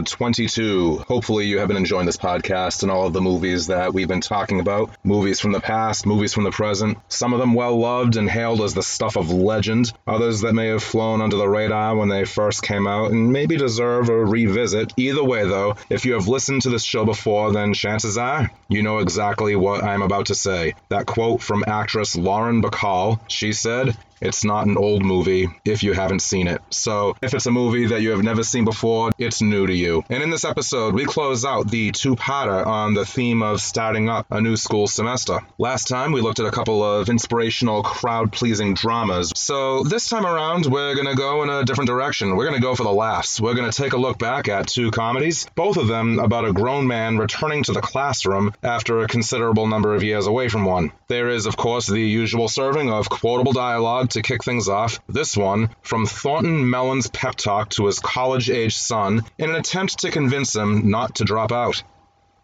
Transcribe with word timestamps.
episode 0.00 0.16
22. 0.16 0.98
Hopefully, 1.08 1.44
you 1.46 1.58
have 1.58 1.68
been 1.68 1.76
enjoying 1.76 2.06
this 2.06 2.16
podcast 2.16 2.82
and 2.82 2.90
all 2.90 3.06
of 3.06 3.12
the 3.12 3.20
movies 3.20 3.66
that 3.66 3.92
we've 3.92 4.08
been 4.08 4.22
talking 4.22 4.58
about. 4.58 4.90
Movies 5.04 5.40
from 5.40 5.52
the 5.52 5.60
past, 5.60 6.06
movies 6.06 6.32
from 6.32 6.44
the 6.44 6.50
present. 6.50 6.96
Some 7.08 7.34
of 7.34 7.38
them 7.38 7.52
well 7.52 7.78
loved 7.78 8.16
and 8.16 8.30
hailed 8.30 8.62
as 8.62 8.72
the 8.72 8.82
stuff 8.82 9.16
of 9.16 9.30
legend. 9.30 9.92
Others 10.06 10.40
that 10.40 10.54
may 10.54 10.68
have 10.68 10.82
flown 10.82 11.20
under 11.20 11.36
the 11.36 11.48
radar 11.48 11.96
when 11.96 12.08
they 12.08 12.24
first 12.24 12.62
came 12.62 12.86
out 12.86 13.10
and 13.10 13.30
maybe 13.30 13.58
deserve 13.58 14.08
a 14.08 14.24
revisit. 14.24 14.94
Either 14.96 15.22
way, 15.22 15.46
though, 15.46 15.76
if 15.90 16.06
you 16.06 16.14
have 16.14 16.28
listened 16.28 16.62
to 16.62 16.70
this 16.70 16.84
show 16.84 17.04
before, 17.04 17.52
then 17.52 17.74
chances 17.74 18.16
are 18.16 18.50
you 18.70 18.82
know 18.82 18.98
exactly 18.98 19.56
what 19.56 19.82
I'm 19.82 20.00
about 20.00 20.26
to 20.26 20.34
say. 20.34 20.74
That 20.88 21.06
quote 21.06 21.42
from 21.42 21.64
actress 21.66 22.16
Lauren 22.16 22.62
Bacall, 22.62 23.18
she 23.28 23.52
said, 23.52 23.96
it's 24.20 24.44
not 24.44 24.66
an 24.66 24.76
old 24.76 25.04
movie 25.04 25.48
if 25.64 25.82
you 25.82 25.92
haven't 25.92 26.20
seen 26.20 26.46
it. 26.46 26.60
So, 26.70 27.16
if 27.22 27.34
it's 27.34 27.46
a 27.46 27.50
movie 27.50 27.86
that 27.86 28.02
you 28.02 28.10
have 28.10 28.22
never 28.22 28.42
seen 28.42 28.64
before, 28.64 29.10
it's 29.18 29.40
new 29.40 29.66
to 29.66 29.74
you. 29.74 30.04
And 30.10 30.22
in 30.22 30.30
this 30.30 30.44
episode, 30.44 30.94
we 30.94 31.04
close 31.04 31.44
out 31.44 31.70
the 31.70 31.90
two 31.92 32.16
parter 32.16 32.64
on 32.66 32.94
the 32.94 33.06
theme 33.06 33.42
of 33.42 33.60
starting 33.60 34.08
up 34.08 34.26
a 34.30 34.40
new 34.40 34.56
school 34.56 34.86
semester. 34.86 35.40
Last 35.58 35.88
time, 35.88 36.12
we 36.12 36.20
looked 36.20 36.40
at 36.40 36.46
a 36.46 36.50
couple 36.50 36.82
of 36.82 37.08
inspirational, 37.08 37.82
crowd 37.82 38.32
pleasing 38.32 38.74
dramas. 38.74 39.32
So, 39.36 39.82
this 39.84 40.08
time 40.08 40.26
around, 40.26 40.66
we're 40.66 40.94
going 40.94 41.06
to 41.06 41.16
go 41.16 41.42
in 41.42 41.50
a 41.50 41.64
different 41.64 41.88
direction. 41.88 42.36
We're 42.36 42.46
going 42.46 42.60
to 42.60 42.66
go 42.66 42.74
for 42.74 42.84
the 42.84 42.92
laughs. 42.92 43.40
We're 43.40 43.54
going 43.54 43.70
to 43.70 43.82
take 43.82 43.94
a 43.94 43.98
look 43.98 44.18
back 44.18 44.48
at 44.48 44.68
two 44.68 44.90
comedies, 44.90 45.46
both 45.54 45.76
of 45.76 45.88
them 45.88 46.18
about 46.18 46.44
a 46.44 46.52
grown 46.52 46.86
man 46.86 47.18
returning 47.18 47.62
to 47.64 47.72
the 47.72 47.80
classroom 47.80 48.52
after 48.62 49.00
a 49.00 49.08
considerable 49.08 49.66
number 49.66 49.94
of 49.94 50.02
years 50.02 50.26
away 50.26 50.48
from 50.48 50.64
one. 50.64 50.92
There 51.08 51.30
is, 51.30 51.46
of 51.46 51.56
course, 51.56 51.86
the 51.86 52.00
usual 52.00 52.48
serving 52.48 52.90
of 52.90 53.08
quotable 53.08 53.52
dialogue 53.52 54.09
to 54.10 54.22
kick 54.22 54.44
things 54.44 54.68
off, 54.68 55.00
this 55.08 55.36
one 55.36 55.70
from 55.82 56.06
Thornton 56.06 56.68
Melon's 56.68 57.08
pep 57.08 57.34
talk 57.36 57.70
to 57.70 57.86
his 57.86 57.98
college 57.98 58.50
age 58.50 58.76
son 58.76 59.24
in 59.38 59.50
an 59.50 59.56
attempt 59.56 60.00
to 60.00 60.10
convince 60.10 60.54
him 60.54 60.90
not 60.90 61.16
to 61.16 61.24
drop 61.24 61.52
out. 61.52 61.82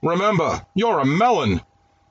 Remember, 0.02 0.64
you're 0.74 1.00
a 1.00 1.04
melon! 1.04 1.60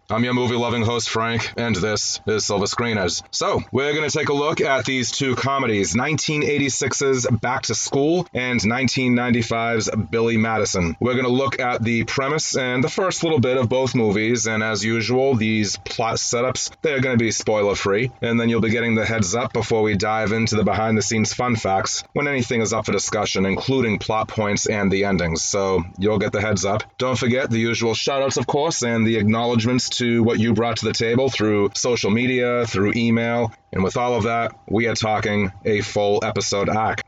I'm 0.07 0.23
your 0.23 0.35
movie 0.35 0.55
loving 0.55 0.83
host, 0.83 1.09
Frank, 1.09 1.51
and 1.57 1.75
this 1.75 2.19
is 2.27 2.45
Silver 2.45 2.65
Screeners. 2.65 3.23
So, 3.31 3.63
we're 3.71 3.91
going 3.93 4.07
to 4.07 4.15
take 4.15 4.29
a 4.29 4.33
look 4.33 4.61
at 4.61 4.85
these 4.85 5.09
two 5.09 5.35
comedies 5.35 5.95
1986's 5.95 7.25
Back 7.41 7.63
to 7.63 7.75
School 7.75 8.27
and 8.31 8.59
1995's 8.59 9.89
Billy 10.11 10.37
Madison. 10.37 10.95
We're 10.99 11.13
going 11.13 11.25
to 11.25 11.31
look 11.31 11.59
at 11.59 11.83
the 11.83 12.03
premise 12.03 12.55
and 12.55 12.83
the 12.83 12.89
first 12.89 13.23
little 13.23 13.39
bit 13.39 13.57
of 13.57 13.67
both 13.67 13.95
movies, 13.95 14.45
and 14.45 14.61
as 14.61 14.85
usual, 14.85 15.33
these 15.33 15.77
plot 15.77 16.17
setups, 16.17 16.69
they're 16.83 17.01
going 17.01 17.17
to 17.17 17.23
be 17.23 17.31
spoiler 17.31 17.73
free, 17.73 18.11
and 18.21 18.39
then 18.39 18.47
you'll 18.47 18.61
be 18.61 18.69
getting 18.69 18.93
the 18.93 19.07
heads 19.07 19.33
up 19.33 19.53
before 19.53 19.81
we 19.81 19.95
dive 19.95 20.31
into 20.33 20.55
the 20.55 20.63
behind 20.63 20.99
the 20.99 21.01
scenes 21.01 21.33
fun 21.33 21.55
facts 21.55 22.03
when 22.13 22.27
anything 22.27 22.61
is 22.61 22.73
up 22.73 22.85
for 22.85 22.91
discussion, 22.91 23.47
including 23.47 23.97
plot 23.97 24.27
points 24.27 24.67
and 24.67 24.91
the 24.91 25.05
endings. 25.05 25.41
So, 25.41 25.81
you'll 25.97 26.19
get 26.19 26.31
the 26.31 26.41
heads 26.41 26.63
up. 26.63 26.83
Don't 26.99 27.17
forget 27.17 27.49
the 27.49 27.57
usual 27.57 27.95
shoutouts, 27.95 28.37
of 28.37 28.45
course, 28.45 28.83
and 28.83 29.07
the 29.07 29.17
acknowledgments 29.17 29.94
to 29.97 30.23
what 30.23 30.39
you 30.39 30.53
brought 30.53 30.77
to 30.77 30.85
the 30.85 30.93
table 30.93 31.29
through 31.29 31.71
social 31.75 32.11
media, 32.11 32.65
through 32.65 32.93
email, 32.95 33.51
and 33.71 33.83
with 33.83 33.97
all 33.97 34.15
of 34.15 34.23
that, 34.23 34.53
we 34.67 34.87
are 34.87 34.95
talking 34.95 35.51
a 35.63 35.81
full 35.81 36.23
episode 36.23 36.69
act. 36.69 37.03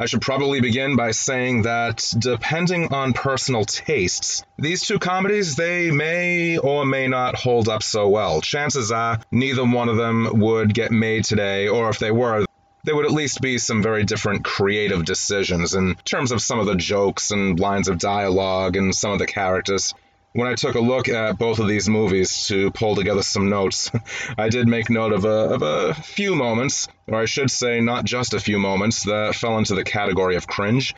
I 0.00 0.06
should 0.06 0.22
probably 0.22 0.60
begin 0.60 0.94
by 0.94 1.10
saying 1.10 1.62
that 1.62 2.14
depending 2.16 2.94
on 2.94 3.14
personal 3.14 3.64
tastes, 3.64 4.44
these 4.56 4.82
two 4.86 5.00
comedies 5.00 5.56
they 5.56 5.90
may 5.90 6.56
or 6.56 6.86
may 6.86 7.08
not 7.08 7.34
hold 7.34 7.68
up 7.68 7.82
so 7.82 8.08
well. 8.08 8.40
Chances 8.40 8.92
are 8.92 9.18
neither 9.32 9.64
one 9.64 9.88
of 9.88 9.96
them 9.96 10.38
would 10.38 10.72
get 10.72 10.92
made 10.92 11.24
today, 11.24 11.66
or 11.66 11.90
if 11.90 11.98
they 11.98 12.12
were, 12.12 12.46
there 12.84 12.94
would 12.94 13.06
at 13.06 13.10
least 13.10 13.40
be 13.40 13.58
some 13.58 13.82
very 13.82 14.04
different 14.04 14.44
creative 14.44 15.04
decisions 15.04 15.74
in 15.74 15.96
terms 16.04 16.30
of 16.30 16.40
some 16.40 16.60
of 16.60 16.66
the 16.66 16.76
jokes 16.76 17.32
and 17.32 17.58
lines 17.58 17.88
of 17.88 17.98
dialogue 17.98 18.76
and 18.76 18.94
some 18.94 19.10
of 19.10 19.18
the 19.18 19.26
characters 19.26 19.94
when 20.32 20.46
I 20.46 20.54
took 20.54 20.74
a 20.74 20.80
look 20.80 21.08
at 21.08 21.38
both 21.38 21.58
of 21.58 21.68
these 21.68 21.88
movies 21.88 22.46
to 22.48 22.70
pull 22.70 22.94
together 22.94 23.22
some 23.22 23.48
notes, 23.48 23.90
I 24.38 24.48
did 24.48 24.68
make 24.68 24.90
note 24.90 25.12
of 25.12 25.24
a, 25.24 25.28
of 25.28 25.62
a 25.62 25.94
few 25.94 26.34
moments, 26.34 26.88
or 27.06 27.20
I 27.20 27.24
should 27.24 27.50
say, 27.50 27.80
not 27.80 28.04
just 28.04 28.34
a 28.34 28.40
few 28.40 28.58
moments, 28.58 29.04
that 29.04 29.34
fell 29.34 29.58
into 29.58 29.74
the 29.74 29.84
category 29.84 30.36
of 30.36 30.46
cringe. 30.46 30.94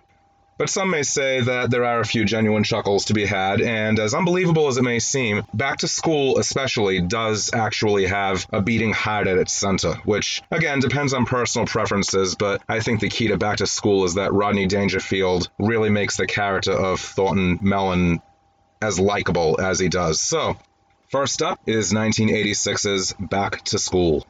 But 0.61 0.69
some 0.69 0.91
may 0.91 1.05
say 1.05 1.41
that 1.41 1.71
there 1.71 1.87
are 1.87 2.01
a 2.01 2.05
few 2.05 2.27
genuine 2.27 2.65
chuckles 2.65 3.07
to 3.07 3.15
be 3.15 3.25
had, 3.25 3.63
and 3.63 3.99
as 3.99 4.13
unbelievable 4.13 4.69
as 4.69 4.77
it 4.77 4.83
may 4.83 4.99
seem, 4.99 5.43
Back 5.55 5.79
to 5.79 5.89
School 5.89 6.37
especially 6.37 7.01
does 7.01 7.51
actually 7.55 8.05
have 8.05 8.47
a 8.53 8.61
beating 8.61 8.93
heart 8.93 9.27
at 9.27 9.39
its 9.39 9.55
center, 9.55 9.95
which, 10.05 10.43
again, 10.51 10.81
depends 10.81 11.15
on 11.15 11.25
personal 11.25 11.67
preferences, 11.67 12.35
but 12.35 12.61
I 12.69 12.81
think 12.81 13.01
the 13.01 13.09
key 13.09 13.29
to 13.29 13.39
Back 13.39 13.57
to 13.59 13.67
School 13.67 14.05
is 14.05 14.17
that 14.17 14.35
Rodney 14.35 14.67
Dangerfield 14.67 15.49
really 15.59 15.89
makes 15.89 16.19
the 16.19 16.27
character 16.27 16.73
of 16.73 17.01
Thornton 17.01 17.59
Melon 17.62 18.21
as 18.83 18.99
likable 18.99 19.61
as 19.61 19.79
he 19.79 19.89
does. 19.89 20.21
So, 20.21 20.57
first 21.09 21.43
up 21.43 21.61
is 21.67 21.93
1986's 21.93 23.15
Back 23.19 23.63
to 23.65 23.79
School. 23.79 24.27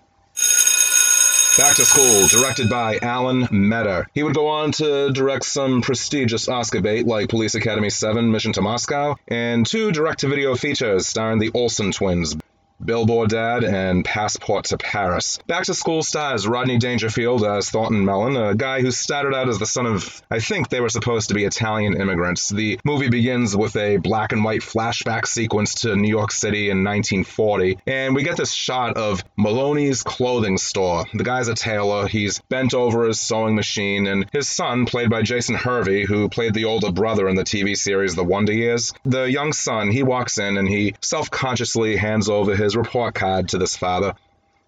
Back 1.59 1.77
to 1.77 1.84
School, 1.84 2.27
directed 2.28 2.71
by 2.71 2.99
Alan 3.03 3.49
Metter. 3.50 4.09
He 4.15 4.22
would 4.22 4.34
go 4.34 4.49
on 4.49 4.72
to 4.72 5.11
direct 5.12 5.44
some 5.44 5.83
prestigious 5.83 6.49
Oscar 6.49 6.81
bait 6.81 7.06
like 7.06 7.28
Police 7.28 7.55
Academy 7.55 7.91
7 7.91 8.31
Mission 8.31 8.53
to 8.55 8.62
Moscow, 8.62 9.16
and 9.28 9.66
two 9.66 9.93
direct 9.93 10.21
to 10.21 10.28
video 10.28 10.55
features 10.55 11.06
starring 11.06 11.38
the 11.38 11.50
Olsen 11.53 11.93
twins, 11.93 12.37
Billboard 12.84 13.30
Dad, 13.30 13.64
and 13.64 14.04
Passport 14.04 14.66
to 14.66 14.78
Paris. 14.78 15.38
Back 15.46 15.64
to 15.64 15.74
School 15.74 16.02
stars 16.02 16.46
Rodney 16.46 16.78
Dangerfield 16.78 17.44
as 17.44 17.70
Thornton 17.70 18.04
Mellon, 18.04 18.36
a 18.36 18.54
guy 18.54 18.80
who 18.80 18.91
started 18.91 19.34
out 19.34 19.48
as 19.48 19.58
the 19.58 19.66
son 19.66 19.86
of, 19.86 20.22
I 20.30 20.41
think 20.41 20.68
they 20.68 20.80
were 20.80 20.88
supposed 20.88 21.28
to 21.28 21.34
be 21.34 21.44
Italian 21.44 22.00
immigrants. 22.00 22.48
The 22.48 22.80
movie 22.84 23.08
begins 23.08 23.56
with 23.56 23.76
a 23.76 23.98
black 23.98 24.32
and 24.32 24.44
white 24.44 24.62
flashback 24.62 25.26
sequence 25.26 25.74
to 25.82 25.96
New 25.96 26.08
York 26.08 26.32
City 26.32 26.70
in 26.70 26.84
1940, 26.84 27.78
and 27.86 28.14
we 28.14 28.22
get 28.22 28.36
this 28.36 28.52
shot 28.52 28.96
of 28.96 29.22
Maloney's 29.36 30.02
clothing 30.02 30.58
store. 30.58 31.04
The 31.12 31.24
guy's 31.24 31.48
a 31.48 31.54
tailor, 31.54 32.06
he's 32.08 32.40
bent 32.48 32.74
over 32.74 33.06
his 33.06 33.20
sewing 33.20 33.54
machine, 33.54 34.06
and 34.06 34.26
his 34.32 34.48
son, 34.48 34.86
played 34.86 35.10
by 35.10 35.22
Jason 35.22 35.54
Hervey, 35.54 36.04
who 36.04 36.28
played 36.28 36.54
the 36.54 36.64
older 36.64 36.92
brother 36.92 37.28
in 37.28 37.36
the 37.36 37.44
TV 37.44 37.76
series 37.76 38.14
The 38.14 38.24
Wonder 38.24 38.52
Years, 38.52 38.92
the 39.04 39.24
young 39.24 39.52
son, 39.52 39.90
he 39.90 40.02
walks 40.02 40.38
in 40.38 40.56
and 40.56 40.69
he 40.69 40.94
self 41.00 41.30
consciously 41.30 41.96
hands 41.96 42.28
over 42.28 42.56
his 42.56 42.69
his 42.70 42.76
report 42.76 43.14
card 43.16 43.48
to 43.48 43.58
this 43.58 43.76
father. 43.76 44.14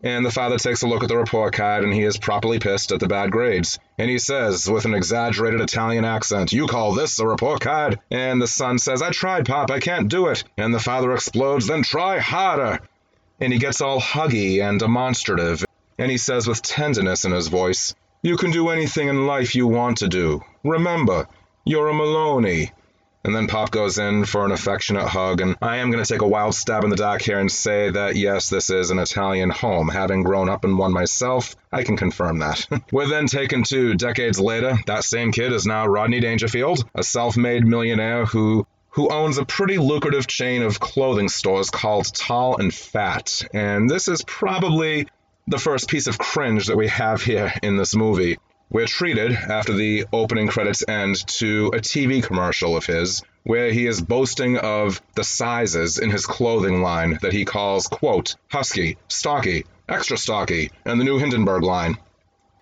And 0.02 0.26
the 0.26 0.32
father 0.32 0.58
takes 0.58 0.82
a 0.82 0.88
look 0.88 1.04
at 1.04 1.08
the 1.08 1.16
report 1.16 1.54
card 1.54 1.84
and 1.84 1.94
he 1.94 2.02
is 2.02 2.18
properly 2.18 2.58
pissed 2.58 2.90
at 2.90 2.98
the 2.98 3.06
bad 3.06 3.30
grades. 3.30 3.78
And 3.96 4.10
he 4.10 4.18
says, 4.18 4.68
with 4.68 4.84
an 4.84 4.94
exaggerated 4.94 5.60
Italian 5.60 6.04
accent, 6.04 6.52
You 6.52 6.66
call 6.66 6.94
this 6.94 7.20
a 7.20 7.26
report 7.26 7.60
card? 7.60 8.00
And 8.10 8.42
the 8.42 8.48
son 8.48 8.80
says, 8.80 9.00
I 9.00 9.10
tried, 9.10 9.46
Pop, 9.46 9.70
I 9.70 9.78
can't 9.78 10.08
do 10.08 10.26
it. 10.26 10.42
And 10.56 10.74
the 10.74 10.80
father 10.80 11.12
explodes, 11.12 11.68
Then 11.68 11.84
try 11.84 12.18
harder. 12.18 12.80
And 13.38 13.52
he 13.52 13.60
gets 13.60 13.80
all 13.80 14.00
huggy 14.00 14.60
and 14.60 14.80
demonstrative. 14.80 15.64
And 15.96 16.10
he 16.10 16.18
says 16.18 16.48
with 16.48 16.62
tenderness 16.62 17.24
in 17.24 17.30
his 17.30 17.46
voice, 17.46 17.94
You 18.22 18.36
can 18.36 18.50
do 18.50 18.70
anything 18.70 19.06
in 19.06 19.28
life 19.28 19.54
you 19.54 19.68
want 19.68 19.98
to 19.98 20.08
do. 20.08 20.42
Remember, 20.64 21.28
you're 21.64 21.88
a 21.88 21.94
Maloney. 21.94 22.72
And 23.24 23.34
then 23.34 23.46
Pop 23.46 23.70
goes 23.70 23.98
in 23.98 24.24
for 24.24 24.44
an 24.44 24.50
affectionate 24.50 25.06
hug, 25.06 25.40
and 25.40 25.56
I 25.62 25.76
am 25.76 25.90
going 25.92 26.02
to 26.02 26.12
take 26.12 26.22
a 26.22 26.28
wild 26.28 26.56
stab 26.56 26.82
in 26.82 26.90
the 26.90 26.96
dark 26.96 27.22
here 27.22 27.38
and 27.38 27.50
say 27.50 27.90
that 27.90 28.16
yes, 28.16 28.48
this 28.48 28.68
is 28.68 28.90
an 28.90 28.98
Italian 28.98 29.50
home. 29.50 29.88
Having 29.88 30.24
grown 30.24 30.48
up 30.48 30.64
in 30.64 30.76
one 30.76 30.92
myself, 30.92 31.54
I 31.70 31.84
can 31.84 31.96
confirm 31.96 32.40
that. 32.40 32.66
We're 32.92 33.08
then 33.08 33.26
taken 33.26 33.62
to 33.64 33.94
decades 33.94 34.40
later. 34.40 34.76
That 34.86 35.04
same 35.04 35.30
kid 35.30 35.52
is 35.52 35.66
now 35.66 35.86
Rodney 35.86 36.18
Dangerfield, 36.18 36.84
a 36.94 37.04
self 37.04 37.36
made 37.36 37.64
millionaire 37.64 38.24
who 38.24 38.66
who 38.90 39.08
owns 39.08 39.38
a 39.38 39.44
pretty 39.44 39.78
lucrative 39.78 40.26
chain 40.26 40.62
of 40.62 40.78
clothing 40.78 41.28
stores 41.28 41.70
called 41.70 42.12
Tall 42.12 42.58
and 42.58 42.74
Fat. 42.74 43.42
And 43.54 43.88
this 43.88 44.06
is 44.06 44.22
probably 44.26 45.08
the 45.46 45.58
first 45.58 45.88
piece 45.88 46.08
of 46.08 46.18
cringe 46.18 46.66
that 46.66 46.76
we 46.76 46.88
have 46.88 47.22
here 47.22 47.52
in 47.62 47.76
this 47.76 47.94
movie. 47.94 48.38
We're 48.72 48.86
treated, 48.86 49.32
after 49.32 49.74
the 49.74 50.06
opening 50.14 50.48
credits 50.48 50.82
end, 50.88 51.26
to 51.38 51.66
a 51.74 51.78
TV 51.78 52.22
commercial 52.22 52.74
of 52.74 52.86
his 52.86 53.22
where 53.42 53.70
he 53.70 53.86
is 53.86 54.00
boasting 54.00 54.56
of 54.56 55.02
the 55.14 55.24
sizes 55.24 55.98
in 55.98 56.08
his 56.08 56.24
clothing 56.24 56.80
line 56.80 57.18
that 57.20 57.34
he 57.34 57.44
calls, 57.44 57.86
quote, 57.86 58.36
husky, 58.48 58.96
stocky, 59.08 59.66
extra 59.90 60.16
stocky, 60.16 60.70
and 60.86 60.98
the 60.98 61.04
new 61.04 61.18
Hindenburg 61.18 61.64
line. 61.64 61.98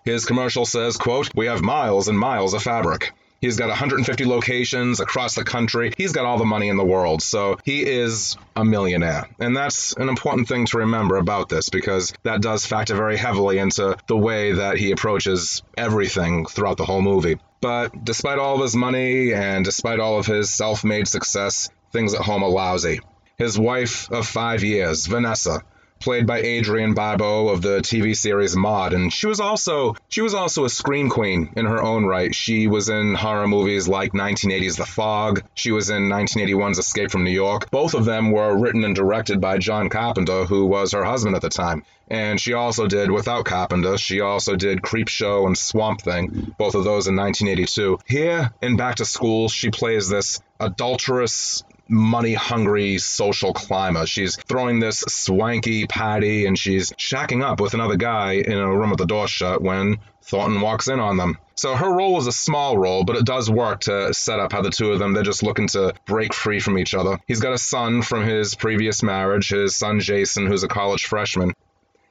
His 0.03 0.25
commercial 0.25 0.65
says, 0.65 0.97
quote, 0.97 1.29
we 1.33 1.45
have 1.45 1.61
miles 1.61 2.09
and 2.09 2.19
miles 2.19 2.53
of 2.53 2.61
fabric. 2.61 3.13
He's 3.41 3.57
got 3.57 3.69
150 3.69 4.25
locations 4.25 4.99
across 4.99 5.33
the 5.33 5.43
country. 5.43 5.91
He's 5.97 6.11
got 6.11 6.25
all 6.25 6.37
the 6.37 6.45
money 6.45 6.69
in 6.69 6.77
the 6.77 6.85
world. 6.85 7.23
So 7.23 7.57
he 7.65 7.83
is 7.83 8.37
a 8.55 8.63
millionaire. 8.63 9.27
And 9.39 9.57
that's 9.57 9.93
an 9.93 10.09
important 10.09 10.47
thing 10.47 10.67
to 10.67 10.77
remember 10.77 11.17
about 11.17 11.49
this 11.49 11.69
because 11.69 12.13
that 12.21 12.41
does 12.41 12.67
factor 12.67 12.95
very 12.95 13.17
heavily 13.17 13.57
into 13.57 13.97
the 14.05 14.17
way 14.17 14.53
that 14.53 14.77
he 14.77 14.91
approaches 14.91 15.63
everything 15.75 16.45
throughout 16.45 16.77
the 16.77 16.85
whole 16.85 17.01
movie. 17.01 17.39
But 17.61 18.05
despite 18.05 18.37
all 18.37 18.55
of 18.55 18.61
his 18.61 18.75
money 18.75 19.33
and 19.33 19.65
despite 19.65 19.99
all 19.99 20.19
of 20.19 20.27
his 20.27 20.53
self 20.53 20.83
made 20.83 21.07
success, 21.07 21.69
things 21.91 22.13
at 22.13 22.21
home 22.21 22.43
are 22.43 22.49
lousy. 22.49 22.99
His 23.37 23.57
wife 23.57 24.11
of 24.11 24.27
five 24.27 24.63
years, 24.63 25.07
Vanessa, 25.07 25.63
played 26.01 26.27
by 26.27 26.41
Adrienne 26.41 26.93
Barbeau 26.93 27.49
of 27.49 27.61
the 27.61 27.79
TV 27.79 28.15
series 28.15 28.55
Maude, 28.55 28.93
and 28.93 29.13
she 29.13 29.27
was 29.27 29.39
also 29.39 29.95
she 30.09 30.21
was 30.21 30.33
also 30.33 30.65
a 30.65 30.69
scream 30.69 31.09
queen 31.09 31.53
in 31.55 31.65
her 31.65 31.81
own 31.81 32.05
right. 32.05 32.33
She 32.33 32.67
was 32.67 32.89
in 32.89 33.15
horror 33.15 33.47
movies 33.47 33.87
like 33.87 34.13
1980's 34.13 34.75
The 34.77 34.85
Fog. 34.85 35.43
She 35.53 35.71
was 35.71 35.89
in 35.89 36.09
1981's 36.09 36.79
Escape 36.79 37.11
from 37.11 37.23
New 37.23 37.31
York. 37.31 37.69
Both 37.71 37.93
of 37.93 38.05
them 38.05 38.31
were 38.31 38.57
written 38.57 38.83
and 38.83 38.95
directed 38.95 39.39
by 39.39 39.57
John 39.57 39.89
Carpenter, 39.89 40.45
who 40.45 40.65
was 40.65 40.91
her 40.91 41.05
husband 41.05 41.35
at 41.35 41.41
the 41.41 41.49
time. 41.49 41.83
And 42.11 42.41
she 42.41 42.51
also 42.51 42.87
did, 42.87 43.09
without 43.09 43.45
Carpenter, 43.45 43.97
she 43.97 44.19
also 44.19 44.57
did 44.57 44.81
Creepshow 44.81 45.45
and 45.45 45.57
Swamp 45.57 46.01
Thing, 46.01 46.53
both 46.57 46.75
of 46.75 46.83
those 46.83 47.07
in 47.07 47.15
1982. 47.15 47.99
Here 48.05 48.51
in 48.61 48.75
Back 48.75 48.95
to 48.95 49.05
School, 49.05 49.47
she 49.47 49.69
plays 49.69 50.09
this 50.09 50.41
adulterous 50.59 51.63
money 51.87 52.33
hungry 52.33 52.97
social 52.97 53.53
climber. 53.53 54.05
She's 54.05 54.35
throwing 54.35 54.79
this 54.79 54.99
swanky 55.07 55.87
party 55.87 56.45
and 56.45 56.57
she's 56.57 56.91
shacking 56.91 57.43
up 57.43 57.59
with 57.59 57.73
another 57.73 57.97
guy 57.97 58.33
in 58.33 58.57
a 58.57 58.75
room 58.75 58.91
with 58.91 58.99
the 58.99 59.05
door 59.05 59.27
shut 59.27 59.61
when 59.61 59.97
Thornton 60.23 60.61
walks 60.61 60.87
in 60.87 60.99
on 60.99 61.17
them. 61.17 61.37
So 61.55 61.75
her 61.75 61.91
role 61.93 62.17
is 62.17 62.27
a 62.27 62.31
small 62.31 62.77
role, 62.77 63.03
but 63.03 63.17
it 63.17 63.25
does 63.25 63.49
work 63.49 63.81
to 63.81 64.13
set 64.13 64.39
up 64.39 64.51
how 64.51 64.61
the 64.61 64.69
two 64.69 64.91
of 64.91 64.99
them, 64.99 65.13
they're 65.13 65.23
just 65.23 65.43
looking 65.43 65.67
to 65.69 65.93
break 66.05 66.33
free 66.33 66.59
from 66.59 66.77
each 66.77 66.95
other. 66.95 67.19
He's 67.27 67.39
got 67.39 67.53
a 67.53 67.57
son 67.57 68.01
from 68.01 68.25
his 68.25 68.55
previous 68.55 69.03
marriage, 69.03 69.49
his 69.49 69.75
son 69.75 69.99
Jason, 69.99 70.47
who's 70.47 70.63
a 70.63 70.67
college 70.67 71.05
freshman. 71.05 71.53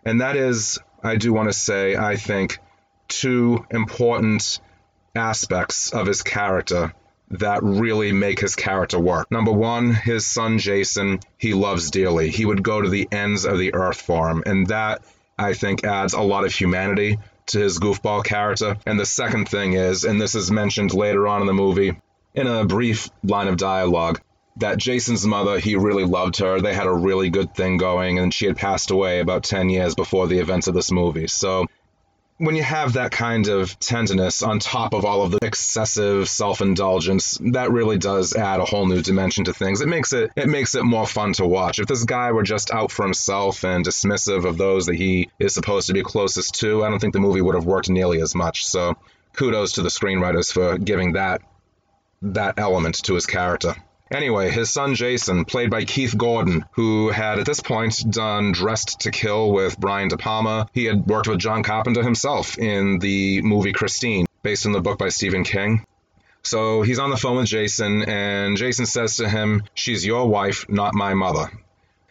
And 0.05 0.21
that 0.21 0.37
is, 0.37 0.79
I 1.03 1.17
do 1.17 1.33
want 1.33 1.49
to 1.49 1.53
say, 1.53 1.97
I 1.97 2.17
think, 2.17 2.59
two 3.09 3.67
important 3.71 4.61
aspects 5.17 5.93
of 5.93 6.07
his 6.07 6.23
character 6.23 6.95
that 7.31 7.63
really 7.63 8.13
make 8.13 8.41
his 8.41 8.57
character 8.57 8.99
work. 8.99 9.31
Number 9.31 9.53
one, 9.53 9.95
his 9.95 10.27
son 10.27 10.59
Jason, 10.59 11.21
he 11.39 11.55
loves 11.55 11.91
dearly. 11.91 12.31
He 12.31 12.45
would 12.45 12.63
go 12.63 12.83
to 12.83 12.89
the 12.89 13.09
ends 13.13 13.45
of 13.45 13.59
the 13.59 13.75
earth 13.75 14.01
for 14.01 14.29
him. 14.29 14.43
And 14.47 14.67
that, 14.67 15.03
I 15.39 15.55
think, 15.55 15.85
adds 15.85 16.13
a 16.13 16.21
lot 16.21 16.45
of 16.45 16.53
humanity 16.53 17.19
to 17.47 17.61
his 17.61 17.79
goofball 17.79 18.25
character. 18.25 18.77
And 18.85 18.99
the 18.99 19.07
second 19.07 19.49
thing 19.49 19.75
is, 19.75 20.05
and 20.05 20.21
this 20.21 20.35
is 20.35 20.51
mentioned 20.51 20.93
later 20.93 21.29
on 21.29 21.41
in 21.41 21.47
the 21.47 21.53
movie 21.53 21.97
in 22.35 22.47
a 22.47 22.65
brief 22.65 23.09
line 23.23 23.49
of 23.49 23.57
dialogue, 23.57 24.21
that 24.57 24.79
Jason's 24.79 25.27
mother, 25.27 25.59
he 25.59 25.77
really 25.77 26.05
loved 26.05 26.39
her. 26.39 26.61
They 26.61 26.75
had 26.75 26.87
a 26.87 26.93
really 26.93 27.31
good 27.31 27.55
thing 27.55 27.77
going, 27.77 28.19
and 28.19 28.35
she 28.35 28.47
had 28.47 28.57
passed 28.57 28.91
away 28.91 29.21
about 29.21 29.45
10 29.45 29.71
years 29.71 29.95
before 29.95 30.27
the 30.27 30.41
events 30.41 30.67
of 30.67 30.75
this 30.75 30.91
movie. 30.91 31.29
So 31.29 31.67
when 32.41 32.57
you 32.57 32.63
have 32.63 32.95
that 32.95 33.11
kind 33.13 33.49
of 33.49 33.79
tenderness 33.81 34.43
on 34.43 34.61
top 34.61 34.95
of 34.95 35.05
all 35.05 35.21
of 35.21 35.31
the 35.31 35.39
excessive 35.43 36.27
self-indulgence, 36.27 37.37
that 37.53 37.71
really 37.71 37.99
does 37.99 38.35
add 38.35 38.61
a 38.61 38.65
whole 38.65 38.87
new 38.87 39.03
dimension 39.03 39.45
to 39.45 39.53
things. 39.53 39.83
It 39.83 39.89
makes 39.89 40.15
it 40.15 40.31
it 40.37 40.49
makes 40.49 40.75
it 40.75 40.83
more 40.83 41.07
fun 41.07 41.35
to 41.35 41.47
watch. 41.47 41.79
If 41.79 41.87
this 41.87 42.05
guy 42.05 42.33
were 42.33 42.43
just 42.43 42.71
out 42.71 42.91
for 42.91 43.03
himself 43.03 43.63
and 43.63 43.85
dismissive 43.85 44.47
of 44.47 44.57
those 44.57 44.87
that 44.87 44.95
he 44.95 45.29
is 45.39 45.53
supposed 45.53 45.89
to 45.89 45.93
be 45.93 46.03
closest 46.03 46.55
to, 46.61 46.83
I 46.83 46.89
don't 46.89 46.99
think 46.99 47.13
the 47.13 47.21
movie 47.21 47.43
would 47.43 47.55
have 47.55 47.67
worked 47.67 47.91
nearly 47.91 48.23
as 48.23 48.35
much. 48.35 48.65
So 48.65 48.97
kudos 49.35 49.73
to 49.73 49.83
the 49.83 49.91
screenwriters 49.91 50.51
for 50.51 50.79
giving 50.79 51.13
that 51.13 51.43
that 52.23 52.59
element 52.59 53.03
to 53.05 53.15
his 53.15 53.27
character. 53.27 53.75
Anyway, 54.13 54.51
his 54.51 54.71
son 54.71 54.97
Jason, 54.97 55.45
played 55.45 55.71
by 55.71 55.85
Keith 55.85 56.17
Gordon, 56.19 56.65
who 56.73 57.11
had 57.11 57.39
at 57.39 57.47
this 57.47 57.61
point 57.61 58.05
done 58.11 58.51
Dressed 58.51 59.01
to 59.01 59.13
Kill 59.13 59.53
with 59.53 59.79
Brian 59.79 60.09
De 60.09 60.17
Palma. 60.17 60.69
He 60.73 60.85
had 60.85 61.07
worked 61.07 61.29
with 61.29 61.39
John 61.39 61.63
Carpenter 61.63 62.03
himself 62.03 62.59
in 62.59 62.99
the 62.99 63.41
movie 63.43 63.73
Christine, 63.73 64.27
based 64.43 64.67
on 64.67 64.73
the 64.73 64.81
book 64.81 64.99
by 64.99 65.11
Stephen 65.11 65.45
King. 65.45 65.87
So 66.43 66.83
he's 66.83 66.99
on 66.99 67.11
the 67.11 67.17
phone 67.17 67.37
with 67.37 67.47
Jason, 67.47 68.03
and 68.03 68.57
Jason 68.57 68.87
says 68.87 69.17
to 69.17 69.29
him, 69.29 69.63
She's 69.75 70.05
your 70.05 70.27
wife, 70.27 70.67
not 70.69 70.95
my 70.95 71.15
mother. 71.15 71.51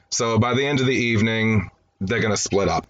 So 0.09 0.39
by 0.39 0.53
the 0.53 0.65
end 0.65 0.79
of 0.79 0.85
the 0.85 0.95
evening, 0.95 1.69
they're 1.99 2.21
going 2.21 2.33
to 2.33 2.37
split 2.37 2.69
up 2.69 2.87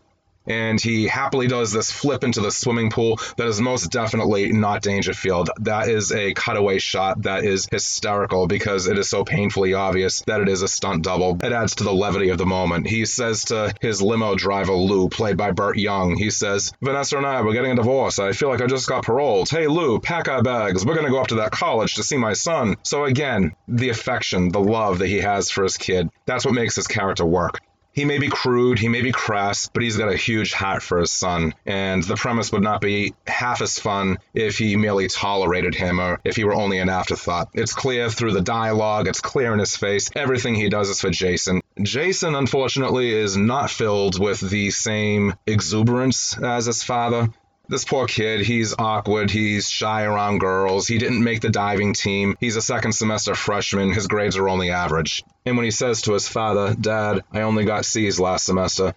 and 0.50 0.82
he 0.82 1.08
happily 1.08 1.48
does 1.48 1.72
this 1.72 1.92
flip 1.92 2.24
into 2.24 2.42
the 2.42 2.52
swimming 2.52 2.90
pool 2.90 3.20
that 3.38 3.48
is 3.48 3.62
most 3.62 3.92
definitely 3.92 4.52
not 4.52 4.82
Dangerfield. 4.82 5.50
That 5.60 5.88
is 5.88 6.12
a 6.12 6.34
cutaway 6.34 6.80
shot 6.80 7.22
that 7.24 7.46
is 7.46 7.68
hysterical 7.72 8.48
because 8.48 8.88
it 8.88 8.98
is 8.98 9.10
so 9.10 9.24
painfully 9.24 9.74
obvious 9.74 10.22
that 10.22 10.42
it 10.42 10.50
is 10.50 10.62
a 10.62 10.68
stunt 10.68 11.04
double. 11.04 11.38
It 11.44 11.52
adds 11.52 11.76
to 11.76 11.84
the 11.84 11.94
levity 11.94 12.30
of 12.30 12.38
the 12.38 12.46
moment. 12.46 12.88
He 12.88 13.06
says 13.06 13.46
to 13.46 13.74
his 13.80 14.02
limo 14.02 14.36
driver, 14.36 14.74
Lou, 14.74 15.10
played 15.10 15.38
by 15.38 15.52
Burt 15.52 15.78
Young, 15.78 16.16
he 16.16 16.32
says, 16.32 16.74
Vanessa 16.82 17.18
and 17.18 17.26
I, 17.26 17.42
we're 17.42 17.54
getting 17.54 17.72
a 17.72 17.76
divorce. 17.76 18.20
I 18.20 18.32
feel 18.32 18.50
like 18.50 18.62
I 18.62 18.68
just 18.68 18.88
got 18.88 19.06
paroled. 19.06 19.50
Hey, 19.50 19.68
Lou, 19.68 20.00
pack 20.00 20.28
our 20.28 20.42
bags. 20.42 20.86
We're 20.86 20.96
going 20.96 21.06
to 21.06 21.12
go 21.12 21.22
up 21.22 21.28
to 21.28 21.36
that 21.36 21.52
college 21.52 21.96
to 21.96 22.04
see 22.04 22.18
my 22.18 22.34
son. 22.34 22.76
So 22.84 23.06
again, 23.06 23.54
the 23.68 23.90
affection, 23.90 24.50
the 24.50 24.60
love 24.60 25.00
that 25.00 25.08
he 25.08 25.20
has 25.20 25.50
for 25.52 25.64
his 25.64 25.78
kid, 25.78 26.10
that's 26.26 26.46
what 26.46 26.54
makes 26.54 26.76
his 26.76 26.88
character 26.88 27.26
work. 27.26 27.60
He 27.92 28.06
may 28.06 28.20
be 28.20 28.30
crude, 28.30 28.80
he 28.80 28.88
may 28.88 29.02
be 29.02 29.12
crass, 29.12 29.70
but 29.74 29.84
he's 29.84 29.98
got 29.98 30.12
a 30.12 30.16
huge 30.16 30.54
heart 30.54 30.84
for 30.84 31.00
his 31.00 31.12
son, 31.12 31.54
and 31.66 32.04
the 32.04 32.16
premise 32.16 32.52
would 32.52 32.62
not 32.62 32.82
be 32.82 33.14
half 33.26 33.62
as 33.62 33.80
fun 33.80 34.20
if 34.34 34.58
he 34.58 34.76
merely 34.76 35.08
tolerated 35.08 35.76
him 35.76 36.00
or 36.00 36.20
if 36.24 36.36
he 36.36 36.44
were 36.44 36.54
only 36.54 36.78
an 36.78 36.90
afterthought. 36.90 37.50
It's 37.54 37.74
clear 37.74 38.10
through 38.10 38.34
the 38.34 38.42
dialogue, 38.42 39.08
it's 39.08 39.22
clear 39.22 39.54
in 39.54 39.60
his 39.60 39.76
face, 39.76 40.10
everything 40.16 40.56
he 40.56 40.70
does 40.70 40.90
is 40.90 41.02
for 41.02 41.10
Jason. 41.10 41.62
Jason, 41.82 42.36
unfortunately, 42.36 43.12
is 43.12 43.36
not 43.36 43.72
filled 43.72 44.20
with 44.20 44.40
the 44.40 44.70
same 44.70 45.34
exuberance 45.48 46.38
as 46.38 46.68
his 46.68 46.84
father 46.84 47.30
this 47.70 47.86
poor 47.86 48.08
kid, 48.08 48.42
he's 48.42 48.74
awkward, 48.78 49.30
he's 49.30 49.70
shy 49.70 50.04
around 50.04 50.40
girls, 50.40 50.88
he 50.88 50.98
didn't 50.98 51.24
make 51.24 51.40
the 51.40 51.52
diving 51.52 51.94
team, 51.94 52.36
he's 52.40 52.56
a 52.56 52.62
second 52.62 52.94
semester 52.94 53.36
freshman, 53.36 53.94
his 53.94 54.08
grades 54.08 54.38
are 54.38 54.50
only 54.50 54.72
average. 54.72 55.24
And 55.46 55.56
when 55.56 55.66
he 55.66 55.72
says 55.72 56.02
to 56.02 56.14
his 56.14 56.28
father, 56.28 56.74
Dad, 56.74 57.24
I 57.32 57.42
only 57.42 57.66
got 57.66 57.86
C's 57.86 58.20
last 58.20 58.46
semester, 58.46 58.96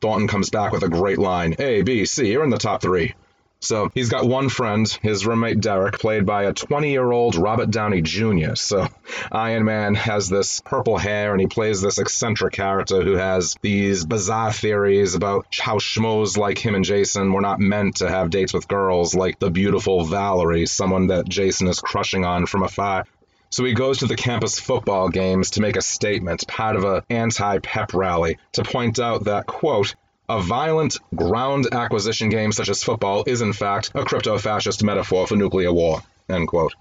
Thornton 0.00 0.28
comes 0.28 0.48
back 0.48 0.72
with 0.72 0.82
a 0.82 0.88
great 0.88 1.18
line 1.18 1.54
A, 1.58 1.82
B, 1.82 2.06
C, 2.06 2.32
you're 2.32 2.42
in 2.42 2.50
the 2.50 2.56
top 2.56 2.80
three. 2.80 3.14
So 3.62 3.90
he's 3.94 4.08
got 4.08 4.26
one 4.26 4.48
friend, 4.48 4.88
his 5.02 5.26
roommate 5.26 5.60
Derek, 5.60 5.98
played 5.98 6.24
by 6.24 6.44
a 6.44 6.52
20 6.54 6.90
year 6.90 7.10
old 7.10 7.36
Robert 7.36 7.70
Downey 7.70 8.00
Jr. 8.00 8.54
So 8.54 8.88
Iron 9.30 9.64
Man 9.64 9.94
has 9.94 10.30
this 10.30 10.60
purple 10.60 10.96
hair 10.96 11.32
and 11.32 11.40
he 11.40 11.46
plays 11.46 11.82
this 11.82 11.98
eccentric 11.98 12.54
character 12.54 13.02
who 13.02 13.14
has 13.14 13.56
these 13.60 14.06
bizarre 14.06 14.52
theories 14.52 15.14
about 15.14 15.46
how 15.58 15.76
schmoes 15.76 16.38
like 16.38 16.58
him 16.58 16.74
and 16.74 16.84
Jason 16.84 17.32
were 17.32 17.42
not 17.42 17.60
meant 17.60 17.96
to 17.96 18.08
have 18.08 18.30
dates 18.30 18.54
with 18.54 18.66
girls 18.66 19.14
like 19.14 19.38
the 19.38 19.50
beautiful 19.50 20.04
Valerie, 20.04 20.64
someone 20.64 21.08
that 21.08 21.28
Jason 21.28 21.68
is 21.68 21.80
crushing 21.80 22.24
on 22.24 22.46
from 22.46 22.62
afar. 22.62 23.04
So 23.50 23.64
he 23.64 23.74
goes 23.74 23.98
to 23.98 24.06
the 24.06 24.16
campus 24.16 24.58
football 24.58 25.08
games 25.08 25.50
to 25.50 25.60
make 25.60 25.76
a 25.76 25.82
statement, 25.82 26.46
part 26.46 26.76
of 26.76 26.84
a 26.84 27.04
anti-pep 27.10 27.92
rally, 27.92 28.38
to 28.52 28.62
point 28.62 29.00
out 29.00 29.24
that, 29.24 29.46
quote, 29.46 29.96
a 30.30 30.40
violent 30.40 30.98
ground 31.14 31.66
acquisition 31.72 32.28
game 32.28 32.52
such 32.52 32.68
as 32.68 32.84
football 32.84 33.24
is 33.26 33.42
in 33.42 33.52
fact 33.52 33.90
a 33.94 34.04
crypto-fascist 34.04 34.84
metaphor 34.84 35.26
for 35.26 35.36
nuclear 35.36 35.72
war. 35.72 36.02
End 36.28 36.46
quote. 36.46 36.74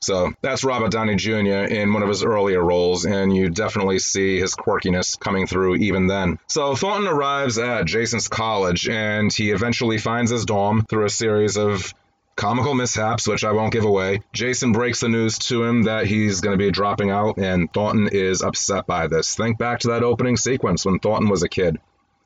So 0.00 0.32
that's 0.42 0.64
Robert 0.64 0.90
Downey 0.90 1.16
Jr. 1.16 1.64
in 1.64 1.92
one 1.92 2.02
of 2.02 2.08
his 2.08 2.24
earlier 2.24 2.62
roles, 2.62 3.06
and 3.06 3.34
you 3.34 3.48
definitely 3.48 3.98
see 3.98 4.38
his 4.38 4.54
quirkiness 4.54 5.18
coming 5.18 5.46
through 5.46 5.76
even 5.76 6.06
then. 6.06 6.38
So 6.46 6.74
Thornton 6.76 7.08
arrives 7.08 7.58
at 7.58 7.86
Jason's 7.86 8.28
college, 8.28 8.88
and 8.88 9.32
he 9.32 9.50
eventually 9.50 9.98
finds 9.98 10.30
his 10.30 10.44
dorm 10.44 10.84
through 10.84 11.06
a 11.06 11.10
series 11.10 11.56
of 11.56 11.94
comical 12.36 12.74
mishaps, 12.74 13.26
which 13.26 13.44
I 13.44 13.52
won't 13.52 13.72
give 13.72 13.84
away. 13.84 14.20
Jason 14.32 14.72
breaks 14.72 15.00
the 15.00 15.08
news 15.08 15.38
to 15.50 15.62
him 15.64 15.84
that 15.84 16.06
he's 16.06 16.40
going 16.42 16.58
to 16.58 16.62
be 16.62 16.70
dropping 16.70 17.10
out, 17.10 17.38
and 17.38 17.72
Thornton 17.72 18.08
is 18.12 18.42
upset 18.42 18.86
by 18.86 19.06
this. 19.06 19.34
Think 19.34 19.56
back 19.56 19.80
to 19.80 19.88
that 19.88 20.02
opening 20.02 20.36
sequence 20.36 20.84
when 20.84 20.98
Thornton 20.98 21.28
was 21.30 21.42
a 21.42 21.48
kid. 21.48 21.78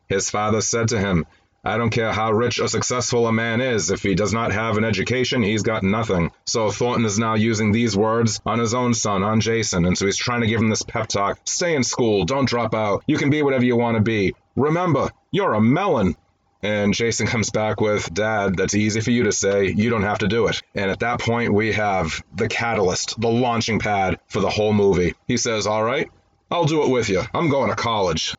His 0.08 0.30
father 0.30 0.60
said 0.60 0.88
to 0.88 0.98
him, 0.98 1.26
I 1.64 1.76
don't 1.76 1.90
care 1.90 2.12
how 2.12 2.32
rich 2.32 2.60
or 2.60 2.68
successful 2.68 3.26
a 3.26 3.32
man 3.32 3.60
is, 3.60 3.90
if 3.90 4.02
he 4.02 4.14
does 4.14 4.32
not 4.32 4.52
have 4.52 4.78
an 4.78 4.84
education, 4.84 5.42
he's 5.42 5.62
got 5.62 5.82
nothing. 5.82 6.30
So 6.46 6.70
Thornton 6.70 7.04
is 7.04 7.18
now 7.18 7.34
using 7.34 7.72
these 7.72 7.96
words 7.96 8.40
on 8.46 8.58
his 8.58 8.74
own 8.74 8.94
son, 8.94 9.22
on 9.22 9.40
Jason, 9.40 9.84
and 9.84 9.98
so 9.98 10.06
he's 10.06 10.16
trying 10.16 10.40
to 10.42 10.46
give 10.46 10.60
him 10.60 10.70
this 10.70 10.82
pep 10.82 11.08
talk. 11.08 11.40
Stay 11.44 11.74
in 11.74 11.82
school, 11.82 12.24
don't 12.24 12.48
drop 12.48 12.74
out. 12.74 13.02
You 13.06 13.18
can 13.18 13.28
be 13.28 13.42
whatever 13.42 13.64
you 13.64 13.76
want 13.76 13.96
to 13.96 14.02
be. 14.02 14.34
Remember, 14.56 15.10
you're 15.30 15.54
a 15.54 15.60
melon. 15.60 16.16
And 16.62 16.94
Jason 16.94 17.26
comes 17.26 17.50
back 17.50 17.80
with, 17.80 18.12
Dad, 18.12 18.56
that's 18.56 18.74
easy 18.74 19.00
for 19.00 19.10
you 19.10 19.24
to 19.24 19.32
say. 19.32 19.66
You 19.66 19.90
don't 19.90 20.02
have 20.02 20.18
to 20.18 20.28
do 20.28 20.48
it. 20.48 20.60
And 20.74 20.90
at 20.90 21.00
that 21.00 21.20
point, 21.20 21.52
we 21.52 21.72
have 21.72 22.22
the 22.34 22.48
catalyst, 22.48 23.20
the 23.20 23.28
launching 23.28 23.78
pad 23.78 24.18
for 24.26 24.40
the 24.40 24.50
whole 24.50 24.72
movie. 24.72 25.14
He 25.28 25.36
says, 25.36 25.66
All 25.68 25.84
right, 25.84 26.10
I'll 26.50 26.64
do 26.64 26.82
it 26.82 26.90
with 26.90 27.10
you. 27.10 27.22
I'm 27.32 27.48
going 27.48 27.70
to 27.70 27.76
college. 27.76 28.34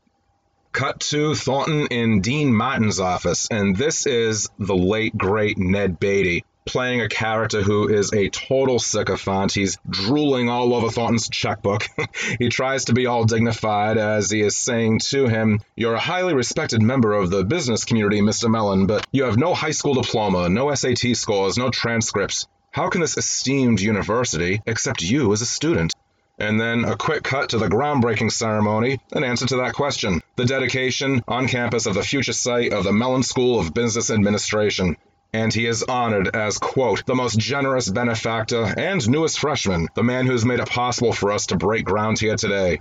Cut 0.71 0.99
to 1.11 1.33
Thornton 1.35 1.87
in 1.87 2.21
Dean 2.21 2.55
Martin's 2.55 2.99
office, 2.99 3.47
and 3.49 3.75
this 3.75 4.05
is 4.05 4.49
the 4.59 4.75
late, 4.75 5.17
great 5.17 5.57
Ned 5.57 5.99
Beatty 5.99 6.45
playing 6.69 7.01
a 7.01 7.09
character 7.09 7.63
who 7.63 7.89
is 7.89 8.13
a 8.13 8.29
total 8.29 8.77
sycophant. 8.77 9.51
He's 9.51 9.79
drooling 9.89 10.49
all 10.49 10.75
over 10.75 10.89
Thornton's 10.89 11.27
checkbook. 11.27 11.87
he 12.39 12.49
tries 12.49 12.85
to 12.85 12.93
be 12.93 13.07
all 13.07 13.23
dignified 13.23 13.97
as 13.97 14.29
he 14.29 14.41
is 14.41 14.55
saying 14.55 14.99
to 15.09 15.27
him, 15.27 15.61
You're 15.75 15.95
a 15.95 15.99
highly 15.99 16.35
respected 16.35 16.81
member 16.83 17.13
of 17.13 17.31
the 17.31 17.43
business 17.43 17.85
community, 17.85 18.21
Mr. 18.21 18.51
Melon, 18.51 18.85
but 18.85 19.07
you 19.11 19.23
have 19.23 19.37
no 19.37 19.55
high 19.55 19.71
school 19.71 19.95
diploma, 19.95 20.47
no 20.47 20.73
SAT 20.73 21.15
scores, 21.15 21.57
no 21.57 21.71
transcripts. 21.71 22.45
How 22.71 22.89
can 22.89 23.01
this 23.01 23.17
esteemed 23.17 23.81
university 23.81 24.61
accept 24.67 25.01
you 25.01 25.33
as 25.33 25.41
a 25.41 25.47
student? 25.47 25.93
And 26.39 26.59
then 26.59 26.85
a 26.85 26.95
quick 26.95 27.23
cut 27.23 27.49
to 27.49 27.57
the 27.57 27.67
groundbreaking 27.67 28.31
ceremony, 28.31 29.01
an 29.11 29.25
answer 29.25 29.45
to 29.47 29.57
that 29.57 29.73
question. 29.73 30.21
The 30.37 30.45
dedication 30.45 31.21
on 31.27 31.49
campus 31.49 31.85
of 31.85 31.95
the 31.95 32.03
future 32.03 32.31
site 32.31 32.71
of 32.71 32.85
the 32.85 32.93
Melon 32.93 33.23
School 33.23 33.59
of 33.59 33.73
Business 33.73 34.09
Administration. 34.09 34.95
And 35.33 35.53
he 35.53 35.67
is 35.67 35.83
honored 35.83 36.35
as, 36.35 36.57
quote, 36.57 37.05
the 37.05 37.13
most 37.13 37.37
generous 37.37 37.89
benefactor 37.89 38.63
and 38.63 39.07
newest 39.07 39.37
freshman, 39.37 39.89
the 39.93 40.01
man 40.01 40.25
who's 40.25 40.45
made 40.45 40.59
it 40.59 40.69
possible 40.69 41.11
for 41.11 41.31
us 41.31 41.47
to 41.47 41.57
break 41.57 41.85
ground 41.85 42.19
here 42.19 42.35
today. 42.35 42.79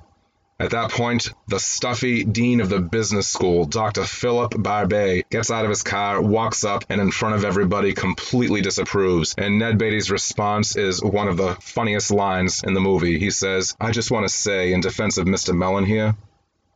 At 0.61 0.71
that 0.71 0.91
point, 0.91 1.33
the 1.47 1.61
stuffy 1.61 2.25
dean 2.25 2.61
of 2.61 2.69
the 2.69 2.81
business 2.81 3.29
school, 3.29 3.65
Dr. 3.65 4.03
Philip 4.03 4.61
Barbay, 4.61 5.23
gets 5.31 5.53
out 5.53 5.65
of 5.65 5.71
his 5.71 5.85
car, 5.85 6.21
walks 6.21 6.65
up, 6.65 6.85
and 6.89 7.01
in 7.01 7.13
front 7.13 7.37
of 7.37 7.45
everybody 7.45 7.93
completely 7.93 8.61
disapproves. 8.61 9.37
And 9.39 9.61
Ned 9.61 9.79
Beatty's 9.79 10.11
response 10.11 10.75
is 10.75 11.01
one 11.01 11.29
of 11.29 11.37
the 11.37 11.55
funniest 11.61 12.11
lines 12.11 12.65
in 12.65 12.75
the 12.75 12.81
movie. 12.81 13.21
He 13.21 13.31
says, 13.31 13.77
I 13.79 13.93
just 13.93 14.11
want 14.11 14.27
to 14.27 14.35
say, 14.35 14.73
in 14.73 14.81
defense 14.81 15.17
of 15.17 15.29
Mr. 15.29 15.57
Melon 15.57 15.85
here, 15.85 16.17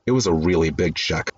it 0.06 0.12
was 0.12 0.28
a 0.28 0.32
really 0.32 0.70
big 0.70 0.94
check. 0.94 1.31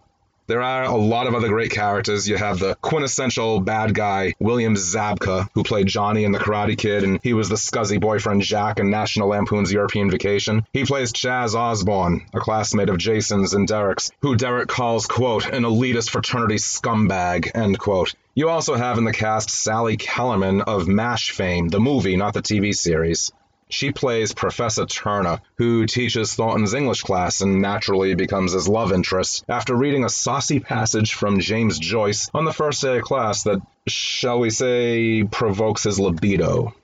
There 0.46 0.60
are 0.60 0.84
a 0.84 0.94
lot 0.94 1.26
of 1.26 1.34
other 1.34 1.48
great 1.48 1.70
characters. 1.70 2.28
You 2.28 2.36
have 2.36 2.58
the 2.58 2.74
quintessential 2.82 3.60
bad 3.60 3.94
guy, 3.94 4.34
William 4.38 4.74
Zabka, 4.74 5.48
who 5.54 5.64
played 5.64 5.86
Johnny 5.86 6.24
in 6.24 6.32
The 6.32 6.38
Karate 6.38 6.76
Kid, 6.76 7.02
and 7.02 7.18
he 7.22 7.32
was 7.32 7.48
the 7.48 7.54
scuzzy 7.54 7.98
boyfriend 7.98 8.42
Jack 8.42 8.78
in 8.78 8.90
National 8.90 9.28
Lampoon's 9.28 9.72
European 9.72 10.10
Vacation. 10.10 10.66
He 10.74 10.84
plays 10.84 11.14
Chaz 11.14 11.54
Osborne, 11.54 12.26
a 12.34 12.40
classmate 12.40 12.90
of 12.90 12.98
Jason's 12.98 13.54
and 13.54 13.66
Derek's, 13.66 14.10
who 14.20 14.36
Derek 14.36 14.68
calls, 14.68 15.06
quote, 15.06 15.46
an 15.46 15.62
elitist 15.62 16.10
fraternity 16.10 16.56
scumbag, 16.56 17.50
end 17.54 17.78
quote. 17.78 18.14
You 18.34 18.50
also 18.50 18.74
have 18.74 18.98
in 18.98 19.04
the 19.04 19.12
cast 19.12 19.48
Sally 19.48 19.96
Kellerman 19.96 20.60
of 20.60 20.86
MASH 20.88 21.30
fame, 21.30 21.68
the 21.68 21.80
movie, 21.80 22.16
not 22.16 22.34
the 22.34 22.42
TV 22.42 22.74
series. 22.74 23.32
She 23.70 23.92
plays 23.92 24.34
Professor 24.34 24.86
Turner, 24.86 25.40
who 25.56 25.86
teaches 25.86 26.34
Thornton's 26.34 26.74
English 26.74 27.02
class 27.02 27.40
and 27.40 27.62
naturally 27.62 28.14
becomes 28.14 28.52
his 28.52 28.68
love 28.68 28.92
interest 28.92 29.44
after 29.48 29.74
reading 29.74 30.04
a 30.04 30.08
saucy 30.08 30.60
passage 30.60 31.14
from 31.14 31.40
James 31.40 31.78
Joyce 31.78 32.30
on 32.34 32.44
the 32.44 32.52
first 32.52 32.82
day 32.82 32.98
of 32.98 33.02
class 33.04 33.44
that, 33.44 33.60
shall 33.86 34.38
we 34.38 34.50
say, 34.50 35.24
provokes 35.24 35.84
his 35.84 35.98
libido. 35.98 36.74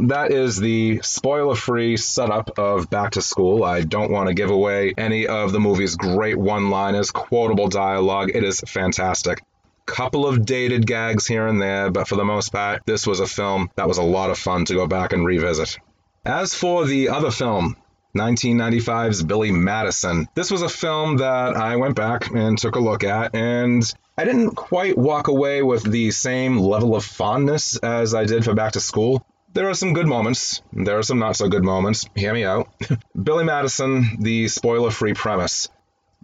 That 0.00 0.32
is 0.32 0.58
the 0.58 1.00
spoiler 1.02 1.54
free 1.54 1.96
setup 1.96 2.58
of 2.58 2.90
Back 2.90 3.12
to 3.12 3.22
School. 3.22 3.62
I 3.62 3.82
don't 3.82 4.10
want 4.10 4.26
to 4.26 4.34
give 4.34 4.50
away 4.50 4.92
any 4.98 5.28
of 5.28 5.52
the 5.52 5.60
movie's 5.60 5.94
great 5.94 6.36
one 6.36 6.68
liners, 6.68 7.12
quotable 7.12 7.68
dialogue. 7.68 8.32
It 8.34 8.42
is 8.42 8.60
fantastic. 8.66 9.40
Couple 9.86 10.26
of 10.26 10.44
dated 10.44 10.84
gags 10.84 11.28
here 11.28 11.46
and 11.46 11.62
there, 11.62 11.92
but 11.92 12.08
for 12.08 12.16
the 12.16 12.24
most 12.24 12.50
part, 12.50 12.82
this 12.86 13.06
was 13.06 13.20
a 13.20 13.26
film 13.26 13.70
that 13.76 13.86
was 13.86 13.98
a 13.98 14.02
lot 14.02 14.30
of 14.30 14.38
fun 14.38 14.64
to 14.64 14.74
go 14.74 14.88
back 14.88 15.12
and 15.12 15.24
revisit. 15.24 15.78
As 16.26 16.54
for 16.54 16.86
the 16.86 17.10
other 17.10 17.30
film, 17.30 17.76
1995's 18.16 19.22
Billy 19.24 19.50
Madison, 19.50 20.26
this 20.34 20.50
was 20.50 20.62
a 20.62 20.70
film 20.70 21.18
that 21.18 21.54
I 21.54 21.76
went 21.76 21.96
back 21.96 22.30
and 22.30 22.56
took 22.56 22.76
a 22.76 22.80
look 22.80 23.04
at, 23.04 23.34
and 23.34 23.82
I 24.16 24.24
didn't 24.24 24.52
quite 24.52 24.96
walk 24.96 25.28
away 25.28 25.62
with 25.62 25.82
the 25.82 26.12
same 26.12 26.56
level 26.56 26.96
of 26.96 27.04
fondness 27.04 27.76
as 27.76 28.14
I 28.14 28.24
did 28.24 28.42
for 28.42 28.54
Back 28.54 28.72
to 28.72 28.80
School. 28.80 29.26
There 29.52 29.68
are 29.68 29.74
some 29.74 29.92
good 29.92 30.06
moments, 30.06 30.62
there 30.72 30.98
are 30.98 31.02
some 31.02 31.18
not 31.18 31.36
so 31.36 31.48
good 31.48 31.62
moments. 31.62 32.06
Hear 32.14 32.32
me 32.32 32.44
out. 32.44 32.72
Billy 33.22 33.44
Madison, 33.44 34.16
the 34.18 34.48
spoiler 34.48 34.90
free 34.90 35.12
premise. 35.12 35.68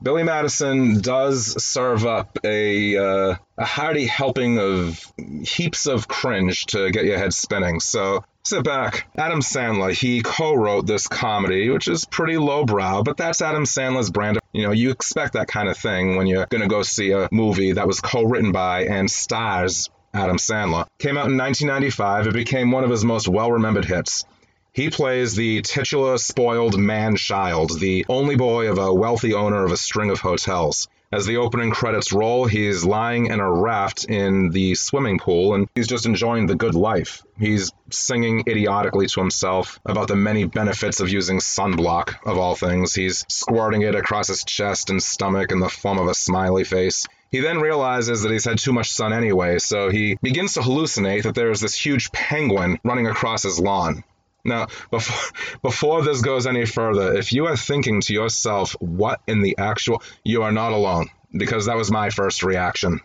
Billy 0.02 0.22
Madison 0.22 1.02
does 1.02 1.62
serve 1.62 2.06
up 2.06 2.38
a 2.42 2.96
uh, 2.96 3.36
a 3.58 3.64
hearty 3.66 4.06
helping 4.06 4.58
of 4.58 5.04
heaps 5.42 5.86
of 5.86 6.08
cringe 6.08 6.64
to 6.66 6.90
get 6.90 7.04
your 7.04 7.18
head 7.18 7.34
spinning. 7.34 7.80
So 7.80 8.24
sit 8.44 8.64
back. 8.64 9.06
Adam 9.16 9.40
Sandler, 9.40 9.92
he 9.92 10.22
co-wrote 10.22 10.86
this 10.86 11.06
comedy, 11.06 11.70
which 11.70 11.88
is 11.88 12.04
pretty 12.04 12.38
lowbrow, 12.38 13.02
but 13.02 13.16
that's 13.16 13.42
Adam 13.42 13.64
Sandler's 13.64 14.10
brand. 14.10 14.38
Of, 14.38 14.42
you 14.52 14.62
know, 14.62 14.72
you 14.72 14.90
expect 14.90 15.34
that 15.34 15.48
kind 15.48 15.68
of 15.68 15.76
thing 15.76 16.16
when 16.16 16.26
you're 16.26 16.46
gonna 16.46 16.68
go 16.68 16.82
see 16.82 17.12
a 17.12 17.28
movie 17.30 17.72
that 17.72 17.86
was 17.86 18.00
co-written 18.00 18.52
by 18.52 18.84
and 18.84 19.10
stars 19.10 19.88
Adam 20.12 20.38
Sandler. 20.38 20.86
Came 20.98 21.16
out 21.16 21.28
in 21.28 21.36
1995. 21.36 22.28
It 22.28 22.34
became 22.34 22.70
one 22.70 22.84
of 22.84 22.90
his 22.90 23.04
most 23.04 23.28
well-remembered 23.28 23.84
hits. 23.84 24.24
He 24.72 24.90
plays 24.90 25.34
the 25.34 25.62
titular 25.62 26.16
spoiled 26.18 26.78
man 26.78 27.16
child, 27.16 27.78
the 27.78 28.06
only 28.08 28.36
boy 28.36 28.70
of 28.70 28.78
a 28.78 28.94
wealthy 28.94 29.34
owner 29.34 29.64
of 29.64 29.72
a 29.72 29.76
string 29.76 30.10
of 30.10 30.20
hotels. 30.20 30.88
As 31.12 31.26
the 31.26 31.38
opening 31.38 31.72
credits 31.72 32.12
roll, 32.12 32.44
he's 32.44 32.84
lying 32.84 33.26
in 33.26 33.40
a 33.40 33.52
raft 33.52 34.04
in 34.04 34.50
the 34.50 34.76
swimming 34.76 35.18
pool 35.18 35.54
and 35.54 35.68
he's 35.74 35.88
just 35.88 36.06
enjoying 36.06 36.46
the 36.46 36.54
good 36.54 36.76
life. 36.76 37.24
He's 37.36 37.72
singing 37.90 38.44
idiotically 38.46 39.08
to 39.08 39.20
himself 39.20 39.80
about 39.84 40.06
the 40.06 40.14
many 40.14 40.44
benefits 40.44 41.00
of 41.00 41.08
using 41.08 41.38
sunblock, 41.38 42.14
of 42.24 42.38
all 42.38 42.54
things. 42.54 42.94
He's 42.94 43.26
squirting 43.28 43.82
it 43.82 43.96
across 43.96 44.28
his 44.28 44.44
chest 44.44 44.88
and 44.88 45.02
stomach 45.02 45.50
in 45.50 45.58
the 45.58 45.68
form 45.68 45.98
of 45.98 46.06
a 46.06 46.14
smiley 46.14 46.62
face. 46.62 47.08
He 47.32 47.40
then 47.40 47.58
realizes 47.58 48.22
that 48.22 48.30
he's 48.30 48.44
had 48.44 48.58
too 48.58 48.72
much 48.72 48.92
sun 48.92 49.12
anyway, 49.12 49.58
so 49.58 49.90
he 49.90 50.16
begins 50.22 50.54
to 50.54 50.60
hallucinate 50.60 51.24
that 51.24 51.34
there 51.34 51.50
is 51.50 51.60
this 51.60 51.74
huge 51.74 52.12
penguin 52.12 52.78
running 52.84 53.08
across 53.08 53.42
his 53.42 53.58
lawn. 53.58 54.04
Now, 54.44 54.66
before, 54.90 55.30
before 55.62 56.02
this 56.02 56.20
goes 56.20 56.46
any 56.46 56.66
further, 56.66 57.14
if 57.14 57.32
you 57.32 57.46
are 57.46 57.56
thinking 57.56 58.00
to 58.02 58.12
yourself, 58.12 58.72
what 58.80 59.20
in 59.26 59.42
the 59.42 59.56
actual, 59.58 60.02
you 60.24 60.42
are 60.42 60.52
not 60.52 60.72
alone, 60.72 61.08
because 61.32 61.66
that 61.66 61.76
was 61.76 61.90
my 61.90 62.10
first 62.10 62.42
reaction. 62.42 63.00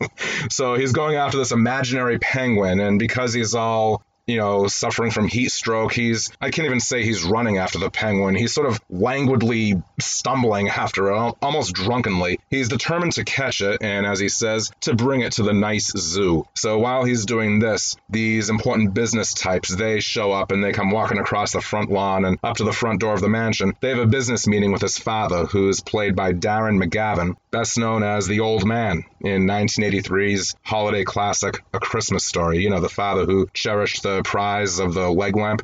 so 0.50 0.74
he's 0.74 0.92
going 0.92 1.16
after 1.16 1.38
this 1.38 1.52
imaginary 1.52 2.18
penguin, 2.18 2.80
and 2.80 2.98
because 2.98 3.32
he's 3.32 3.54
all 3.54 4.02
you 4.28 4.36
know, 4.36 4.68
suffering 4.68 5.10
from 5.10 5.26
heat 5.26 5.50
stroke. 5.50 5.92
He's, 5.92 6.30
I 6.40 6.50
can't 6.50 6.66
even 6.66 6.80
say 6.80 7.02
he's 7.02 7.24
running 7.24 7.56
after 7.56 7.78
the 7.78 7.90
penguin. 7.90 8.34
He's 8.34 8.52
sort 8.52 8.68
of 8.68 8.78
languidly 8.90 9.82
stumbling 9.98 10.68
after 10.68 11.10
it, 11.10 11.34
almost 11.40 11.72
drunkenly. 11.72 12.38
He's 12.50 12.68
determined 12.68 13.12
to 13.12 13.24
catch 13.24 13.62
it, 13.62 13.82
and 13.82 14.04
as 14.04 14.20
he 14.20 14.28
says, 14.28 14.70
to 14.82 14.94
bring 14.94 15.22
it 15.22 15.32
to 15.32 15.42
the 15.42 15.54
nice 15.54 15.90
zoo. 15.96 16.46
So 16.54 16.78
while 16.78 17.04
he's 17.04 17.24
doing 17.24 17.58
this, 17.58 17.96
these 18.10 18.50
important 18.50 18.92
business 18.92 19.32
types, 19.32 19.74
they 19.74 20.00
show 20.00 20.30
up 20.30 20.52
and 20.52 20.62
they 20.62 20.72
come 20.72 20.90
walking 20.90 21.18
across 21.18 21.52
the 21.52 21.62
front 21.62 21.90
lawn 21.90 22.26
and 22.26 22.38
up 22.44 22.58
to 22.58 22.64
the 22.64 22.72
front 22.72 23.00
door 23.00 23.14
of 23.14 23.22
the 23.22 23.28
mansion. 23.30 23.74
They 23.80 23.88
have 23.88 23.98
a 23.98 24.06
business 24.06 24.46
meeting 24.46 24.72
with 24.72 24.82
his 24.82 24.98
father, 24.98 25.46
who's 25.46 25.80
played 25.80 26.14
by 26.14 26.34
Darren 26.34 26.82
McGavin, 26.82 27.36
best 27.50 27.78
known 27.78 28.02
as 28.02 28.26
the 28.26 28.40
Old 28.40 28.66
Man 28.66 29.04
in 29.22 29.46
1983's 29.46 30.54
holiday 30.62 31.04
classic, 31.04 31.62
A 31.72 31.80
Christmas 31.80 32.24
Story. 32.24 32.58
You 32.58 32.68
know, 32.68 32.80
the 32.80 32.90
father 32.90 33.24
who 33.24 33.48
cherished 33.54 34.02
the 34.02 34.17
prize 34.22 34.78
of 34.78 34.94
the 34.94 35.10
leg 35.10 35.36
lamp. 35.36 35.62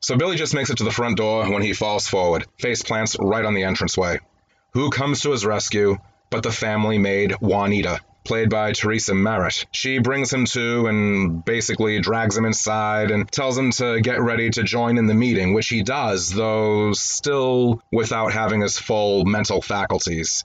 So 0.00 0.16
Billy 0.16 0.36
just 0.36 0.54
makes 0.54 0.70
it 0.70 0.78
to 0.78 0.84
the 0.84 0.90
front 0.90 1.16
door 1.16 1.50
when 1.50 1.62
he 1.62 1.72
falls 1.72 2.06
forward, 2.06 2.46
face 2.58 2.82
plants 2.82 3.16
right 3.18 3.44
on 3.44 3.54
the 3.54 3.62
entranceway. 3.62 4.20
Who 4.72 4.90
comes 4.90 5.20
to 5.22 5.30
his 5.30 5.46
rescue 5.46 5.98
but 6.34 6.42
the 6.42 6.50
family 6.50 6.98
maid 6.98 7.32
Juanita, 7.40 8.00
played 8.24 8.50
by 8.50 8.72
Teresa 8.72 9.14
Merritt. 9.14 9.66
She 9.70 10.00
brings 10.00 10.32
him 10.32 10.46
to 10.46 10.86
and 10.88 11.44
basically 11.44 12.00
drags 12.00 12.36
him 12.36 12.44
inside 12.44 13.12
and 13.12 13.30
tells 13.30 13.56
him 13.56 13.70
to 13.72 14.00
get 14.00 14.20
ready 14.20 14.50
to 14.50 14.64
join 14.64 14.98
in 14.98 15.06
the 15.06 15.14
meeting, 15.14 15.54
which 15.54 15.68
he 15.68 15.84
does, 15.84 16.30
though 16.30 16.92
still 16.92 17.82
without 17.92 18.32
having 18.32 18.62
his 18.62 18.78
full 18.78 19.24
mental 19.24 19.62
faculties. 19.62 20.44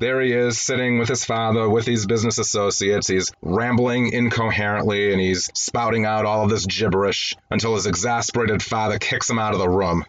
There 0.00 0.22
he 0.22 0.32
is, 0.32 0.58
sitting 0.58 0.98
with 0.98 1.10
his 1.10 1.26
father, 1.26 1.68
with 1.68 1.84
his 1.84 2.06
business 2.06 2.38
associates. 2.38 3.06
He's 3.06 3.30
rambling 3.42 4.14
incoherently 4.14 5.12
and 5.12 5.20
he's 5.20 5.50
spouting 5.54 6.06
out 6.06 6.24
all 6.24 6.42
of 6.42 6.48
this 6.48 6.64
gibberish 6.64 7.36
until 7.50 7.74
his 7.74 7.84
exasperated 7.84 8.62
father 8.62 8.98
kicks 8.98 9.28
him 9.28 9.38
out 9.38 9.52
of 9.52 9.58
the 9.58 9.68
room. 9.68 10.06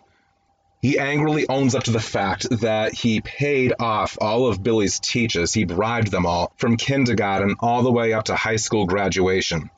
He 0.82 0.98
angrily 0.98 1.46
owns 1.50 1.76
up 1.76 1.84
to 1.84 1.92
the 1.92 2.00
fact 2.00 2.50
that 2.62 2.94
he 2.94 3.20
paid 3.20 3.74
off 3.82 4.18
all 4.22 4.48
of 4.48 4.64
Billy's 4.64 4.98
teachers. 4.98 5.54
He 5.54 5.66
bribed 5.66 6.10
them 6.10 6.26
all 6.26 6.54
from 6.56 6.78
kindergarten 6.78 7.58
all 7.60 7.84
the 7.84 7.92
way 7.92 8.14
up 8.14 8.24
to 8.26 8.36
high 8.38 8.56
school 8.56 8.86
graduation. 8.86 9.72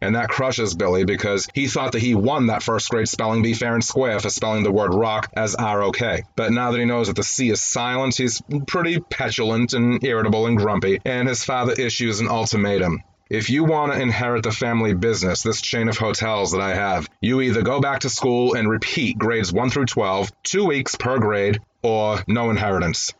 And 0.00 0.14
that 0.14 0.28
crushes 0.28 0.74
Billy 0.74 1.04
because 1.04 1.48
he 1.54 1.68
thought 1.68 1.92
that 1.92 2.02
he 2.02 2.14
won 2.14 2.46
that 2.46 2.62
first 2.62 2.88
grade 2.90 3.08
spelling 3.08 3.42
bee 3.42 3.54
fair 3.54 3.74
and 3.74 3.84
square 3.84 4.20
for 4.20 4.30
spelling 4.30 4.62
the 4.62 4.72
word 4.72 4.94
rock 4.94 5.30
as 5.34 5.54
R-O-K. 5.54 6.22
But 6.36 6.52
now 6.52 6.72
that 6.72 6.78
he 6.78 6.84
knows 6.84 7.06
that 7.06 7.16
the 7.16 7.22
C 7.22 7.50
is 7.50 7.62
silent, 7.62 8.16
he's 8.16 8.42
pretty 8.66 9.00
petulant 9.00 9.72
and 9.72 10.04
irritable 10.04 10.46
and 10.46 10.58
grumpy, 10.58 11.00
and 11.04 11.28
his 11.28 11.44
father 11.44 11.72
issues 11.72 12.20
an 12.20 12.28
ultimatum. 12.28 13.02
If 13.28 13.50
you 13.50 13.64
want 13.64 13.92
to 13.92 14.00
inherit 14.00 14.44
the 14.44 14.52
family 14.52 14.94
business, 14.94 15.42
this 15.42 15.60
chain 15.60 15.88
of 15.88 15.98
hotels 15.98 16.52
that 16.52 16.60
I 16.60 16.74
have, 16.74 17.08
you 17.20 17.40
either 17.40 17.62
go 17.62 17.80
back 17.80 18.00
to 18.00 18.08
school 18.08 18.54
and 18.54 18.70
repeat 18.70 19.18
grades 19.18 19.52
1 19.52 19.70
through 19.70 19.86
12, 19.86 20.30
two 20.44 20.64
weeks 20.64 20.94
per 20.94 21.18
grade, 21.18 21.58
or 21.82 22.22
no 22.28 22.50
inheritance. 22.50 23.12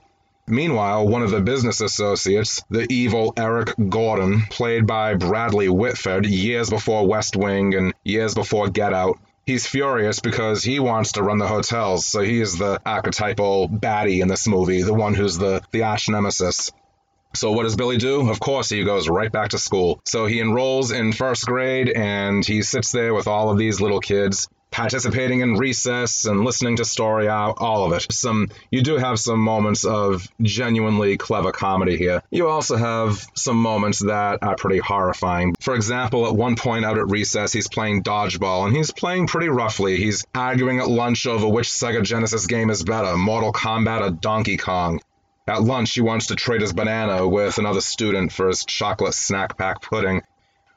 Meanwhile, 0.49 1.09
one 1.09 1.23
of 1.23 1.31
the 1.31 1.41
business 1.41 1.81
associates, 1.81 2.63
the 2.71 2.87
evil 2.89 3.33
Eric 3.37 3.75
Gordon, 3.89 4.43
played 4.49 4.87
by 4.87 5.15
Bradley 5.15 5.69
Whitford 5.69 6.25
years 6.25 6.71
before 6.71 7.09
West 7.09 7.35
Wing 7.35 7.75
and 7.75 7.93
years 8.05 8.35
before 8.35 8.69
Get 8.69 8.93
Out, 8.93 9.19
he's 9.45 9.67
furious 9.67 10.21
because 10.21 10.63
he 10.63 10.79
wants 10.79 11.13
to 11.13 11.25
run 11.25 11.39
the 11.39 11.49
hotels, 11.49 12.07
so 12.07 12.21
he 12.21 12.41
is 12.41 12.59
the 12.59 12.81
archetypal 12.87 13.69
baddie 13.69 14.21
in 14.21 14.29
this 14.29 14.47
movie, 14.47 14.83
the 14.83 14.95
one 14.95 15.15
who's 15.15 15.37
the, 15.37 15.63
the 15.73 15.83
arch 15.83 16.09
nemesis. 16.09 16.71
So 17.35 17.51
what 17.51 17.65
does 17.65 17.75
Billy 17.75 17.97
do? 17.97 18.31
Of 18.31 18.39
course, 18.39 18.69
he 18.69 18.85
goes 18.85 19.09
right 19.09 19.33
back 19.33 19.51
to 19.51 19.59
school. 19.59 20.01
So 20.05 20.27
he 20.27 20.41
enrolls 20.41 20.93
in 20.93 21.13
first 21.13 21.45
grade 21.45 21.91
and 21.91 22.45
he 22.45 22.63
sits 22.63 22.93
there 22.93 23.15
with 23.15 23.27
all 23.27 23.51
of 23.51 23.59
these 23.59 23.81
little 23.81 24.01
kids 24.01 24.49
participating 24.77 25.41
in 25.41 25.55
recess 25.55 26.27
and 26.27 26.45
listening 26.45 26.77
to 26.77 26.85
story 26.85 27.27
out, 27.29 27.55
all 27.57 27.85
of 27.85 27.93
it. 27.95 28.13
Some 28.13 28.51
you 28.71 28.83
do 28.83 28.99
have 28.99 29.19
some 29.19 29.41
moments 29.41 29.87
of 29.87 30.29
genuinely 30.43 31.17
clever 31.17 31.51
comedy 31.51 31.97
here. 31.97 32.23
You 32.31 32.49
also 32.49 32.77
have 32.77 33.27
some 33.35 33.57
moments 33.57 34.01
that 34.01 34.43
are 34.43 34.55
pretty 34.55 34.79
horrifying. 34.79 35.55
For 35.61 35.75
example, 35.75 36.27
at 36.27 36.37
one 36.37 36.57
point 36.57 36.85
out 36.85 36.99
at 36.99 37.09
recess, 37.09 37.55
he's 37.55 37.69
playing 37.69 38.03
dodgeball 38.03 38.67
and 38.67 38.77
he's 38.77 38.91
playing 38.91 39.29
pretty 39.29 39.49
roughly. 39.49 39.97
He's 39.97 40.27
arguing 40.35 40.79
at 40.79 40.89
lunch 40.89 41.27
over 41.27 41.49
which 41.49 41.69
Sega 41.69 42.03
Genesis 42.03 42.47
game 42.47 42.69
is 42.69 42.83
better, 42.83 43.17
Mortal 43.17 43.55
Kombat 43.55 44.03
or 44.03 44.11
Donkey 44.11 44.59
Kong. 44.59 45.01
At 45.47 45.63
lunch, 45.63 45.95
he 45.95 46.03
wants 46.03 46.27
to 46.27 46.35
trade 46.35 46.61
his 46.61 46.75
banana 46.75 47.27
with 47.27 47.57
another 47.57 47.81
student 47.81 48.31
for 48.31 48.49
his 48.49 48.67
chocolate 48.67 49.15
snack 49.15 49.57
pack 49.57 49.81
pudding. 49.81 50.21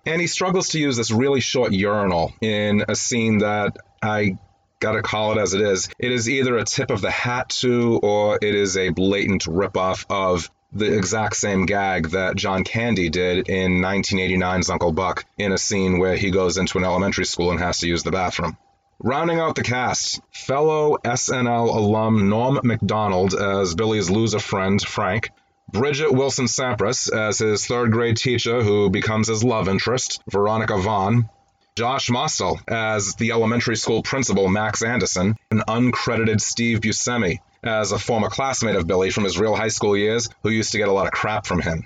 And 0.05 0.21
he 0.21 0.27
struggles 0.27 0.69
to 0.69 0.79
use 0.79 0.95
this 0.95 1.11
really 1.11 1.41
short 1.41 1.73
urinal 1.73 2.33
in 2.39 2.85
a 2.87 2.95
scene 2.95 3.39
that 3.39 3.77
I 4.01 4.37
gotta 4.79 5.01
call 5.01 5.33
it 5.33 5.41
as 5.41 5.53
it 5.53 5.61
is. 5.61 5.89
It 5.99 6.11
is 6.11 6.29
either 6.29 6.57
a 6.57 6.63
tip 6.63 6.91
of 6.91 7.01
the 7.01 7.11
hat 7.11 7.49
to, 7.61 7.99
or 8.01 8.39
it 8.41 8.55
is 8.55 8.77
a 8.77 8.89
blatant 8.89 9.43
ripoff 9.43 10.05
of 10.09 10.49
the 10.71 10.97
exact 10.97 11.35
same 11.35 11.65
gag 11.65 12.09
that 12.11 12.35
John 12.35 12.63
Candy 12.63 13.09
did 13.09 13.49
in 13.49 13.81
1989's 13.81 14.69
Uncle 14.69 14.91
Buck 14.91 15.25
in 15.37 15.51
a 15.51 15.57
scene 15.57 15.99
where 15.99 16.15
he 16.15 16.31
goes 16.31 16.57
into 16.57 16.77
an 16.77 16.83
elementary 16.83 17.25
school 17.25 17.51
and 17.51 17.59
has 17.59 17.79
to 17.79 17.87
use 17.87 18.03
the 18.03 18.11
bathroom. 18.11 18.55
Rounding 19.01 19.39
out 19.39 19.55
the 19.55 19.63
cast, 19.63 20.21
fellow 20.31 20.97
SNL 21.03 21.75
alum 21.75 22.29
Norm 22.29 22.59
Macdonald 22.63 23.33
as 23.33 23.73
Billy's 23.73 24.09
loser 24.09 24.39
friend, 24.39 24.81
Frank, 24.81 25.31
Bridget 25.71 26.11
Wilson 26.11 26.45
Sampras 26.45 27.11
as 27.11 27.39
his 27.39 27.65
third 27.65 27.91
grade 27.91 28.17
teacher 28.17 28.61
who 28.61 28.89
becomes 28.89 29.27
his 29.27 29.43
love 29.43 29.69
interest, 29.69 30.21
Veronica 30.29 30.77
Vaughn, 30.77 31.29
Josh 31.75 32.09
Mostel 32.09 32.59
as 32.67 33.15
the 33.15 33.31
elementary 33.31 33.75
school 33.75 34.03
principal, 34.03 34.47
Max 34.47 34.83
Anderson, 34.83 35.35
an 35.51 35.63
uncredited 35.67 36.41
Steve 36.41 36.81
Buscemi 36.81 37.39
as 37.63 37.91
a 37.91 37.99
former 37.99 38.29
classmate 38.29 38.75
of 38.75 38.87
Billy 38.87 39.09
from 39.09 39.23
his 39.23 39.39
real 39.39 39.55
high 39.55 39.69
school 39.69 39.95
years 39.95 40.29
who 40.43 40.49
used 40.49 40.71
to 40.73 40.77
get 40.77 40.89
a 40.89 40.93
lot 40.93 41.07
of 41.07 41.13
crap 41.13 41.45
from 41.45 41.61
him. 41.61 41.85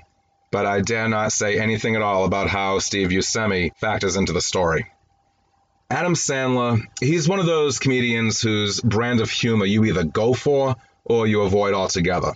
But 0.51 0.65
I 0.65 0.81
dare 0.81 1.09
not 1.09 1.31
say 1.31 1.59
anything 1.59 1.95
at 1.95 2.01
all 2.01 2.25
about 2.25 2.49
how 2.49 2.79
Steve 2.79 3.09
Buscemi 3.09 3.75
factors 3.77 4.15
into 4.15 4.33
the 4.33 4.41
story. 4.41 4.87
Adam 5.89 6.15
Sandler, 6.15 6.81
he's 6.99 7.29
one 7.29 7.39
of 7.39 7.45
those 7.45 7.79
comedians 7.79 8.41
whose 8.41 8.81
brand 8.81 9.21
of 9.21 9.29
humor 9.29 9.65
you 9.65 9.85
either 9.85 10.03
go 10.03 10.33
for 10.33 10.75
or 11.05 11.27
you 11.27 11.41
avoid 11.41 11.73
altogether. 11.73 12.33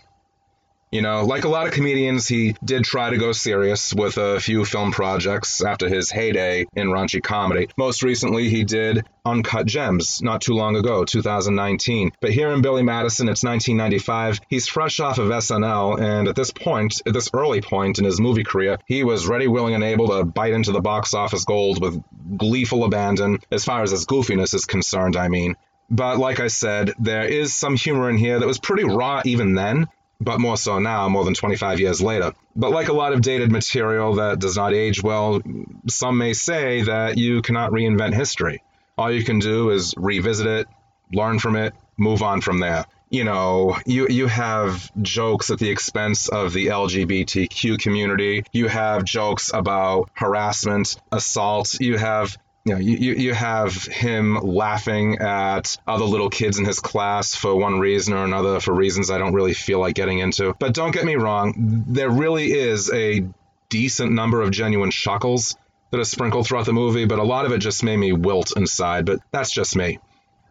You 0.89 1.01
know, 1.01 1.25
like 1.25 1.43
a 1.43 1.49
lot 1.49 1.67
of 1.67 1.73
comedians, 1.73 2.29
he 2.29 2.55
did 2.63 2.85
try 2.85 3.09
to 3.09 3.17
go 3.17 3.33
serious 3.33 3.93
with 3.93 4.17
a 4.17 4.39
few 4.39 4.63
film 4.63 4.93
projects 4.93 5.61
after 5.61 5.89
his 5.89 6.09
heyday 6.09 6.65
in 6.73 6.87
raunchy 6.87 7.21
comedy. 7.21 7.67
Most 7.75 8.03
recently, 8.03 8.47
he 8.47 8.63
did 8.63 9.05
Uncut 9.25 9.65
Gems 9.65 10.21
not 10.21 10.39
too 10.39 10.53
long 10.53 10.77
ago, 10.77 11.03
2019. 11.03 12.11
But 12.21 12.31
here 12.31 12.51
in 12.53 12.61
Billy 12.61 12.83
Madison, 12.83 13.27
it's 13.27 13.43
1995. 13.43 14.39
He's 14.47 14.69
fresh 14.69 15.01
off 15.01 15.17
of 15.17 15.27
SNL, 15.27 15.99
and 15.99 16.29
at 16.29 16.37
this 16.37 16.51
point, 16.51 17.01
at 17.05 17.13
this 17.13 17.31
early 17.33 17.59
point 17.59 17.99
in 17.99 18.05
his 18.05 18.21
movie 18.21 18.45
career, 18.45 18.77
he 18.85 19.03
was 19.03 19.27
ready, 19.27 19.47
willing, 19.47 19.75
and 19.75 19.83
able 19.83 20.07
to 20.07 20.23
bite 20.23 20.53
into 20.53 20.71
the 20.71 20.79
box 20.79 21.13
office 21.13 21.43
gold 21.43 21.81
with 21.81 22.01
gleeful 22.37 22.85
abandon, 22.85 23.39
as 23.51 23.65
far 23.65 23.83
as 23.83 23.91
his 23.91 24.05
goofiness 24.05 24.53
is 24.53 24.63
concerned, 24.63 25.17
I 25.17 25.27
mean. 25.27 25.57
But 25.89 26.17
like 26.17 26.39
I 26.39 26.47
said, 26.47 26.93
there 26.99 27.25
is 27.25 27.53
some 27.53 27.75
humor 27.75 28.09
in 28.09 28.17
here 28.17 28.39
that 28.39 28.47
was 28.47 28.59
pretty 28.59 28.83
raw 28.83 29.21
even 29.23 29.53
then, 29.53 29.87
but 30.19 30.39
more 30.39 30.57
so 30.57 30.79
now, 30.79 31.09
more 31.09 31.23
than 31.23 31.33
25 31.33 31.79
years 31.79 32.01
later. 32.01 32.33
But 32.55 32.71
like 32.71 32.87
a 32.87 32.93
lot 32.93 33.13
of 33.13 33.21
dated 33.21 33.51
material 33.51 34.15
that 34.15 34.39
does 34.39 34.57
not 34.57 34.73
age 34.73 35.01
well, 35.03 35.41
some 35.87 36.17
may 36.17 36.33
say 36.33 36.83
that 36.83 37.17
you 37.17 37.41
cannot 37.41 37.71
reinvent 37.71 38.13
history. 38.13 38.63
All 38.97 39.11
you 39.11 39.23
can 39.23 39.39
do 39.39 39.69
is 39.69 39.93
revisit 39.95 40.47
it, 40.47 40.67
learn 41.13 41.39
from 41.39 41.55
it, 41.55 41.73
move 41.97 42.23
on 42.23 42.41
from 42.41 42.59
there. 42.59 42.85
You 43.09 43.23
know, 43.23 43.77
you 43.85 44.07
you 44.09 44.27
have 44.27 44.91
jokes 45.01 45.49
at 45.49 45.59
the 45.59 45.69
expense 45.69 46.27
of 46.27 46.51
the 46.51 46.67
LGBTQ 46.67 47.79
community. 47.79 48.43
You 48.51 48.67
have 48.67 49.05
jokes 49.05 49.51
about 49.53 50.09
harassment, 50.13 50.97
assault. 51.11 51.79
You 51.79 51.97
have 51.97 52.37
you 52.67 52.73
know, 52.73 52.79
you, 52.79 53.13
you 53.13 53.33
have 53.33 53.85
him 53.85 54.35
laughing 54.35 55.19
at 55.19 55.77
other 55.87 56.03
little 56.03 56.29
kids 56.29 56.59
in 56.59 56.65
his 56.65 56.79
class 56.79 57.33
for 57.33 57.55
one 57.55 57.79
reason 57.79 58.13
or 58.13 58.25
another, 58.25 58.59
for 58.59 58.73
reasons 58.73 59.09
I 59.09 59.17
don't 59.17 59.33
really 59.33 59.53
feel 59.53 59.79
like 59.79 59.95
getting 59.95 60.19
into. 60.19 60.53
But 60.59 60.73
don't 60.73 60.91
get 60.91 61.05
me 61.05 61.15
wrong, 61.15 61.85
there 61.87 62.09
really 62.09 62.51
is 62.51 62.91
a 62.91 63.25
decent 63.69 64.11
number 64.11 64.41
of 64.41 64.51
genuine 64.51 64.91
chuckles 64.91 65.55
that 65.91 65.99
are 66.01 66.05
sprinkled 66.05 66.45
throughout 66.45 66.65
the 66.65 66.73
movie, 66.73 67.05
but 67.05 67.19
a 67.19 67.23
lot 67.23 67.45
of 67.45 67.53
it 67.53 67.59
just 67.59 67.85
made 67.85 67.97
me 67.97 68.11
wilt 68.11 68.57
inside, 68.57 69.05
but 69.05 69.19
that's 69.31 69.51
just 69.51 69.77
me. 69.77 69.99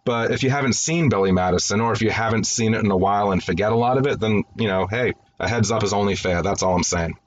But 0.07 0.31
if 0.31 0.42
you 0.42 0.48
haven't 0.48 0.74
seen 0.74 1.11
Billy 1.11 1.33
Madison, 1.33 1.83
or 1.83 1.92
if 1.92 2.00
you 2.00 2.11
haven't 2.11 2.46
seen 2.46 2.72
it 2.72 2.83
in 2.83 2.90
a 2.90 2.96
while 2.96 3.33
and 3.33 3.44
forget 3.44 3.72
a 3.72 3.76
lot 3.76 3.98
of 3.98 4.07
it, 4.07 4.20
then, 4.20 4.44
you 4.57 4.68
know, 4.68 4.87
hey, 4.87 5.12
a 5.38 5.46
heads 5.46 5.70
up 5.70 5.83
is 5.83 5.92
only 5.92 6.14
fair. 6.14 6.40
That's 6.42 6.62
all 6.62 6.76
I'm 6.76 6.83
saying. 6.83 7.18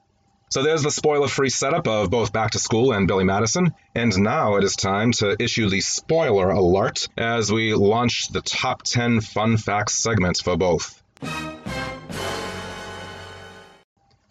So 0.52 0.64
there's 0.64 0.82
the 0.82 0.90
spoiler 0.90 1.28
free 1.28 1.48
setup 1.48 1.86
of 1.86 2.10
both 2.10 2.32
Back 2.32 2.50
to 2.52 2.58
School 2.58 2.92
and 2.92 3.06
Billy 3.06 3.22
Madison. 3.22 3.72
And 3.94 4.18
now 4.18 4.56
it 4.56 4.64
is 4.64 4.74
time 4.74 5.12
to 5.12 5.40
issue 5.40 5.68
the 5.68 5.80
spoiler 5.80 6.50
alert 6.50 7.06
as 7.16 7.52
we 7.52 7.72
launch 7.72 8.26
the 8.32 8.40
top 8.40 8.82
10 8.82 9.20
fun 9.20 9.58
facts 9.58 9.94
segments 9.94 10.40
for 10.40 10.56
both. 10.56 11.00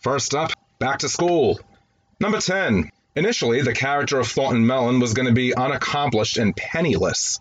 First 0.01 0.35
up, 0.35 0.51
Back 0.77 0.99
to 0.99 1.09
School. 1.09 1.57
Number 2.19 2.41
10. 2.41 2.91
Initially, 3.15 3.61
the 3.61 3.73
character 3.73 4.19
of 4.19 4.27
Thornton 4.27 4.67
Melon 4.67 4.99
was 4.99 5.13
going 5.13 5.29
to 5.29 5.33
be 5.33 5.55
unaccomplished 5.55 6.37
and 6.37 6.53
penniless. 6.53 7.39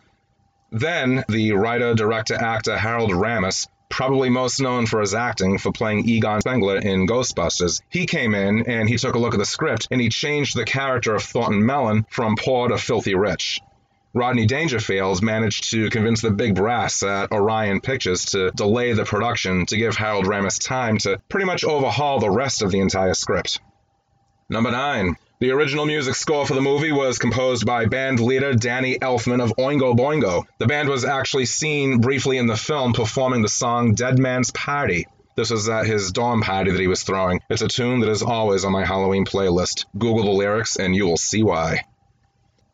Then, 0.70 1.24
the 1.28 1.52
writer, 1.52 1.94
director, 1.94 2.36
actor 2.36 2.78
Harold 2.78 3.10
Ramis 3.10 3.66
probably 3.88 4.30
most 4.30 4.60
known 4.60 4.86
for 4.86 5.00
his 5.00 5.14
acting 5.14 5.58
for 5.58 5.72
playing 5.72 6.08
Egon 6.08 6.40
Spengler 6.40 6.78
in 6.78 7.06
Ghostbusters. 7.06 7.80
He 7.88 8.06
came 8.06 8.34
in 8.34 8.68
and 8.68 8.88
he 8.88 8.96
took 8.96 9.14
a 9.14 9.18
look 9.18 9.34
at 9.34 9.38
the 9.38 9.46
script 9.46 9.88
and 9.90 10.00
he 10.00 10.08
changed 10.08 10.56
the 10.56 10.64
character 10.64 11.14
of 11.14 11.22
Thornton 11.22 11.64
Melon 11.64 12.06
from 12.10 12.36
poor 12.36 12.68
to 12.68 12.78
filthy 12.78 13.14
rich. 13.14 13.60
Rodney 14.14 14.46
Dangerfield 14.46 15.22
managed 15.22 15.70
to 15.70 15.90
convince 15.90 16.22
the 16.22 16.30
big 16.30 16.54
brass 16.54 17.02
at 17.02 17.30
Orion 17.30 17.80
Pictures 17.80 18.24
to 18.26 18.50
delay 18.52 18.92
the 18.92 19.04
production 19.04 19.66
to 19.66 19.76
give 19.76 19.96
Harold 19.96 20.24
Ramis 20.24 20.64
time 20.64 20.98
to 20.98 21.20
pretty 21.28 21.46
much 21.46 21.64
overhaul 21.64 22.18
the 22.18 22.30
rest 22.30 22.62
of 22.62 22.70
the 22.70 22.80
entire 22.80 23.14
script. 23.14 23.60
Number 24.48 24.70
9. 24.70 25.16
The 25.40 25.52
original 25.52 25.86
music 25.86 26.16
score 26.16 26.44
for 26.44 26.54
the 26.54 26.60
movie 26.60 26.90
was 26.90 27.18
composed 27.18 27.64
by 27.64 27.86
band 27.86 28.18
leader 28.18 28.54
Danny 28.54 28.98
Elfman 28.98 29.40
of 29.40 29.54
Oingo 29.56 29.96
Boingo. 29.96 30.44
The 30.58 30.66
band 30.66 30.88
was 30.88 31.04
actually 31.04 31.46
seen 31.46 32.00
briefly 32.00 32.38
in 32.38 32.48
the 32.48 32.56
film 32.56 32.92
performing 32.92 33.42
the 33.42 33.48
song 33.48 33.94
Dead 33.94 34.18
Man's 34.18 34.50
Party. 34.50 35.06
This 35.36 35.50
was 35.50 35.68
at 35.68 35.82
uh, 35.82 35.84
his 35.84 36.10
dorm 36.10 36.42
party 36.42 36.72
that 36.72 36.80
he 36.80 36.88
was 36.88 37.04
throwing. 37.04 37.40
It's 37.48 37.62
a 37.62 37.68
tune 37.68 38.00
that 38.00 38.10
is 38.10 38.22
always 38.22 38.64
on 38.64 38.72
my 38.72 38.84
Halloween 38.84 39.24
playlist. 39.24 39.84
Google 39.96 40.24
the 40.24 40.32
lyrics 40.32 40.74
and 40.74 40.92
you 40.92 41.06
will 41.06 41.16
see 41.16 41.44
why. 41.44 41.84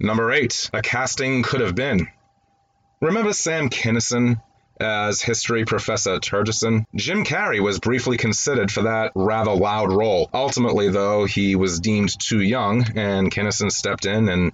Number 0.01 0.33
8. 0.33 0.71
A 0.73 0.81
casting 0.81 1.43
could 1.43 1.61
have 1.61 1.75
been. 1.75 2.09
Remember 3.03 3.35
Sam 3.35 3.69
Kinison 3.69 4.41
as 4.81 5.23
history 5.23 5.65
professor 5.65 6.19
Terguson. 6.19 6.85
Jim 6.95 7.25
Carrey 7.25 7.61
was 7.61 7.79
briefly 7.79 8.17
considered 8.17 8.71
for 8.71 8.83
that 8.83 9.13
rather 9.15 9.53
loud 9.53 9.93
role. 9.93 10.29
Ultimately, 10.33 10.89
though, 10.89 11.25
he 11.25 11.57
was 11.57 11.81
deemed 11.81 12.19
too 12.19 12.41
young, 12.41 12.85
and 12.97 13.31
Kinison 13.31 13.71
stepped 13.71 14.07
in, 14.07 14.29
and 14.29 14.53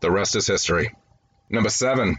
the 0.00 0.10
rest 0.10 0.36
is 0.36 0.46
history. 0.46 0.94
Number 1.50 1.70
seven, 1.70 2.18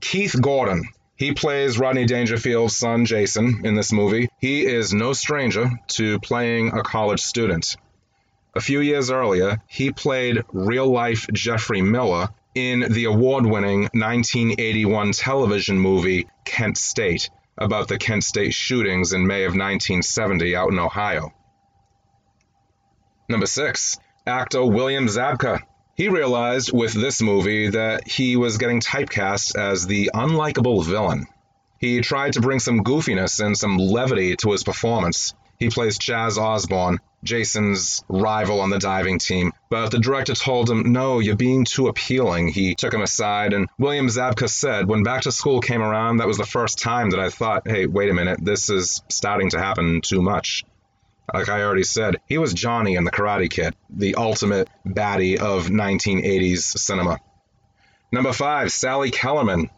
Keith 0.00 0.36
Gordon. 0.40 0.88
He 1.14 1.32
plays 1.32 1.78
Rodney 1.78 2.04
Dangerfield's 2.04 2.76
son, 2.76 3.04
Jason, 3.04 3.60
in 3.64 3.76
this 3.76 3.92
movie. 3.92 4.28
He 4.38 4.66
is 4.66 4.92
no 4.92 5.12
stranger 5.12 5.70
to 5.88 6.18
playing 6.18 6.76
a 6.76 6.82
college 6.82 7.20
student. 7.20 7.76
A 8.54 8.60
few 8.60 8.80
years 8.80 9.10
earlier, 9.10 9.62
he 9.68 9.92
played 9.92 10.42
real 10.52 10.90
life 10.90 11.28
Jeffrey 11.32 11.80
Miller 11.80 12.30
in 12.54 12.80
the 12.92 13.04
award 13.04 13.46
winning 13.46 13.82
1981 13.92 15.12
television 15.12 15.78
movie 15.78 16.28
Kent 16.44 16.76
State 16.76 17.30
about 17.56 17.88
the 17.88 17.98
Kent 17.98 18.24
State 18.24 18.54
shootings 18.54 19.12
in 19.12 19.26
May 19.26 19.44
of 19.44 19.52
1970 19.52 20.56
out 20.56 20.70
in 20.70 20.78
Ohio. 20.78 21.32
Number 23.28 23.46
six, 23.46 23.98
actor 24.26 24.64
William 24.64 25.06
Zabka. 25.06 25.60
He 25.94 26.08
realized 26.08 26.72
with 26.72 26.92
this 26.92 27.20
movie 27.22 27.68
that 27.68 28.08
he 28.08 28.36
was 28.36 28.58
getting 28.58 28.80
typecast 28.80 29.56
as 29.56 29.86
the 29.86 30.10
unlikable 30.14 30.84
villain. 30.84 31.26
He 31.78 32.00
tried 32.00 32.34
to 32.34 32.40
bring 32.40 32.60
some 32.60 32.84
goofiness 32.84 33.44
and 33.44 33.56
some 33.56 33.76
levity 33.76 34.36
to 34.36 34.52
his 34.52 34.64
performance. 34.64 35.34
He 35.58 35.68
plays 35.68 35.98
Chaz 35.98 36.38
Osborne, 36.38 37.00
Jason's 37.24 38.04
rival 38.08 38.60
on 38.60 38.70
the 38.70 38.78
diving 38.78 39.18
team. 39.18 39.52
But 39.70 39.90
the 39.90 39.98
director 39.98 40.34
told 40.34 40.68
him, 40.68 40.92
No, 40.92 41.18
you're 41.18 41.36
being 41.36 41.64
too 41.64 41.88
appealing. 41.88 42.48
He 42.48 42.74
took 42.74 42.92
him 42.92 43.02
aside, 43.02 43.52
and 43.52 43.68
William 43.78 44.08
Zabka 44.08 44.48
said, 44.48 44.88
When 44.88 45.02
Back 45.02 45.22
to 45.22 45.32
School 45.32 45.60
came 45.60 45.82
around, 45.82 46.18
that 46.18 46.26
was 46.26 46.38
the 46.38 46.46
first 46.46 46.78
time 46.78 47.10
that 47.10 47.20
I 47.20 47.30
thought, 47.30 47.66
hey, 47.66 47.86
wait 47.86 48.10
a 48.10 48.14
minute, 48.14 48.38
this 48.42 48.70
is 48.70 49.02
starting 49.08 49.50
to 49.50 49.58
happen 49.58 50.00
too 50.00 50.22
much. 50.22 50.64
Like 51.32 51.48
I 51.48 51.62
already 51.62 51.84
said, 51.84 52.16
he 52.26 52.38
was 52.38 52.52
Johnny 52.52 52.96
in 52.96 53.04
The 53.04 53.10
Karate 53.10 53.48
Kid, 53.48 53.74
the 53.88 54.16
ultimate 54.16 54.68
baddie 54.86 55.38
of 55.38 55.68
1980s 55.68 56.58
cinema. 56.58 57.20
Number 58.10 58.32
five, 58.32 58.70
Sally 58.70 59.10
Kellerman. 59.10 59.70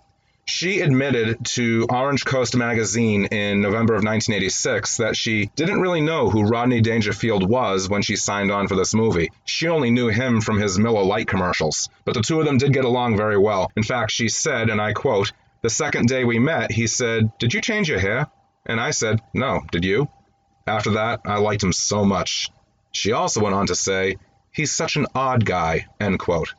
She 0.46 0.80
admitted 0.80 1.44
to 1.54 1.86
Orange 1.88 2.24
Coast 2.26 2.54
magazine 2.54 3.24
in 3.26 3.62
November 3.62 3.94
of 3.94 4.04
1986 4.04 4.98
that 4.98 5.16
she 5.16 5.46
didn't 5.56 5.80
really 5.80 6.02
know 6.02 6.28
who 6.28 6.44
Rodney 6.44 6.82
Dangerfield 6.82 7.48
was 7.48 7.88
when 7.88 8.02
she 8.02 8.16
signed 8.16 8.52
on 8.52 8.68
for 8.68 8.76
this 8.76 8.94
movie. 8.94 9.30
She 9.46 9.68
only 9.68 9.90
knew 9.90 10.08
him 10.08 10.42
from 10.42 10.58
his 10.58 10.78
Miller 10.78 11.02
Lite 11.02 11.28
commercials. 11.28 11.88
But 12.04 12.12
the 12.12 12.20
two 12.20 12.40
of 12.40 12.46
them 12.46 12.58
did 12.58 12.74
get 12.74 12.84
along 12.84 13.16
very 13.16 13.38
well. 13.38 13.72
In 13.74 13.82
fact, 13.82 14.10
she 14.10 14.28
said, 14.28 14.68
and 14.68 14.82
I 14.82 14.92
quote, 14.92 15.32
The 15.62 15.70
second 15.70 16.08
day 16.08 16.24
we 16.24 16.38
met, 16.38 16.70
he 16.70 16.86
said, 16.88 17.36
Did 17.38 17.54
you 17.54 17.62
change 17.62 17.88
your 17.88 17.98
hair? 17.98 18.26
And 18.66 18.78
I 18.78 18.90
said, 18.90 19.22
No, 19.32 19.62
did 19.72 19.84
you? 19.84 20.08
After 20.66 20.90
that, 20.90 21.20
I 21.24 21.38
liked 21.38 21.62
him 21.62 21.72
so 21.72 22.04
much. 22.04 22.50
She 22.92 23.12
also 23.12 23.40
went 23.40 23.54
on 23.54 23.68
to 23.68 23.74
say, 23.74 24.18
He's 24.52 24.72
such 24.72 24.96
an 24.96 25.06
odd 25.14 25.46
guy, 25.46 25.86
end 25.98 26.18
quote. 26.18 26.54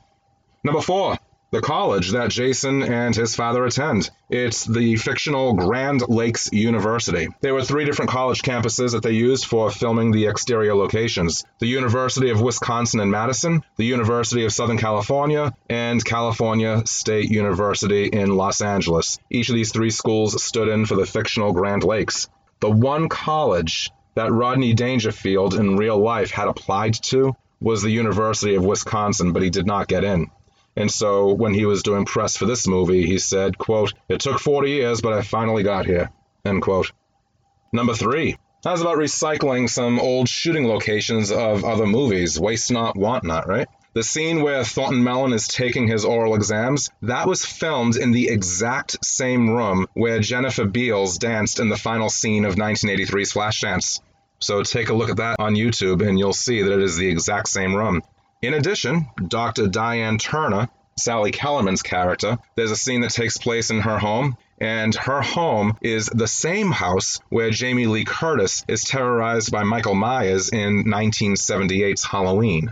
Number 0.64 0.82
four, 0.82 1.18
the 1.56 1.62
college 1.62 2.12
that 2.12 2.30
Jason 2.30 2.84
and 2.84 3.16
his 3.16 3.34
father 3.34 3.64
attend. 3.64 4.10
It's 4.30 4.66
the 4.66 4.98
fictional 4.98 5.54
Grand 5.54 6.04
Lakes 6.10 6.50
University. 6.52 7.30
There 7.40 7.54
were 7.54 7.64
three 7.64 7.86
different 7.86 8.12
college 8.12 8.42
campuses 8.42 8.92
that 8.92 9.04
they 9.04 9.14
used 9.14 9.46
for 9.46 9.72
filming 9.72 10.12
the 10.12 10.26
exterior 10.26 10.76
locations 10.76 11.46
the 11.60 11.68
University 11.68 12.30
of 12.30 12.42
Wisconsin 12.42 13.00
in 13.00 13.10
Madison, 13.10 13.64
the 13.78 13.86
University 13.86 14.44
of 14.44 14.52
Southern 14.52 14.78
California, 14.78 15.54
and 15.70 16.04
California 16.04 16.84
State 16.86 17.32
University 17.32 18.08
in 18.08 18.36
Los 18.36 18.62
Angeles. 18.62 19.18
Each 19.30 19.48
of 19.48 19.56
these 19.56 19.72
three 19.72 19.92
schools 19.92 20.44
stood 20.44 20.68
in 20.68 20.86
for 20.86 20.96
the 20.96 21.06
fictional 21.06 21.54
Grand 21.54 21.86
Lakes. 21.86 22.28
The 22.60 22.70
one 22.70 23.08
college 23.08 23.92
that 24.16 24.34
Rodney 24.34 24.74
Dangerfield 24.74 25.54
in 25.54 25.78
real 25.78 25.98
life 25.98 26.32
had 26.32 26.50
applied 26.50 26.96
to 27.12 27.34
was 27.62 27.82
the 27.82 27.92
University 27.92 28.56
of 28.56 28.66
Wisconsin, 28.66 29.32
but 29.32 29.42
he 29.42 29.50
did 29.50 29.66
not 29.66 29.88
get 29.88 30.04
in. 30.04 30.30
And 30.76 30.92
so 30.92 31.34
when 31.34 31.54
he 31.54 31.66
was 31.66 31.84
doing 31.84 32.06
press 32.06 32.36
for 32.36 32.46
this 32.46 32.68
movie, 32.68 33.06
he 33.06 33.18
said, 33.18 33.58
quote, 33.58 33.94
It 34.10 34.20
took 34.20 34.40
40 34.40 34.70
years, 34.70 35.02
but 35.02 35.14
I 35.14 35.22
finally 35.22 35.64
got 35.64 35.86
here. 35.86 36.12
End 36.44 36.62
quote. 36.62 36.92
Number 37.72 37.94
three. 37.94 38.38
How's 38.64 38.82
about 38.82 38.98
recycling 38.98 39.70
some 39.70 40.00
old 40.00 40.28
shooting 40.28 40.68
locations 40.68 41.32
of 41.32 41.64
other 41.64 41.86
movies? 41.86 42.40
Waste 42.40 42.72
not, 42.72 42.98
want 42.98 43.24
not, 43.24 43.48
right? 43.48 43.68
The 43.94 44.04
scene 44.04 44.42
where 44.42 44.66
Thornton 44.66 45.04
Melon 45.04 45.32
is 45.32 45.48
taking 45.48 45.88
his 45.88 46.04
oral 46.04 46.36
exams, 46.36 46.90
that 47.04 47.28
was 47.28 47.46
filmed 47.46 47.96
in 47.96 48.12
the 48.12 48.28
exact 48.28 49.06
same 49.06 49.50
room 49.50 49.88
where 49.94 50.20
Jennifer 50.20 50.66
Beals 50.66 51.18
danced 51.18 51.60
in 51.60 51.70
the 51.70 51.78
final 51.78 52.10
scene 52.10 52.44
of 52.44 52.56
1983's 52.56 53.34
Flashdance. 53.34 54.02
So 54.40 54.64
take 54.64 54.90
a 54.90 54.94
look 54.94 55.10
at 55.10 55.18
that 55.18 55.38
on 55.40 55.56
YouTube 55.56 56.06
and 56.06 56.20
you'll 56.20 56.34
see 56.34 56.62
that 56.62 56.74
it 56.74 56.82
is 56.82 56.98
the 56.98 57.08
exact 57.08 57.48
same 57.48 57.74
room. 57.74 58.02
In 58.46 58.54
addition, 58.54 59.08
Dr. 59.28 59.66
Diane 59.66 60.20
Turner, 60.20 60.70
Sally 61.00 61.32
Kellerman's 61.32 61.82
character, 61.82 62.38
there's 62.56 62.70
a 62.70 62.76
scene 62.76 63.02
that 63.02 63.10
takes 63.10 63.40
place 63.40 63.72
in 63.72 63.80
her 63.80 63.98
home, 63.98 64.38
and 64.62 64.94
her 64.94 65.24
home 65.24 65.76
is 65.82 66.06
the 66.14 66.28
same 66.28 66.70
house 66.70 67.20
where 67.30 67.50
Jamie 67.50 67.88
Lee 67.88 68.06
Curtis 68.06 68.64
is 68.68 68.84
terrorized 68.84 69.52
by 69.52 69.64
Michael 69.64 69.96
Myers 69.96 70.50
in 70.50 70.86
1978's 70.86 72.06
Halloween. 72.06 72.72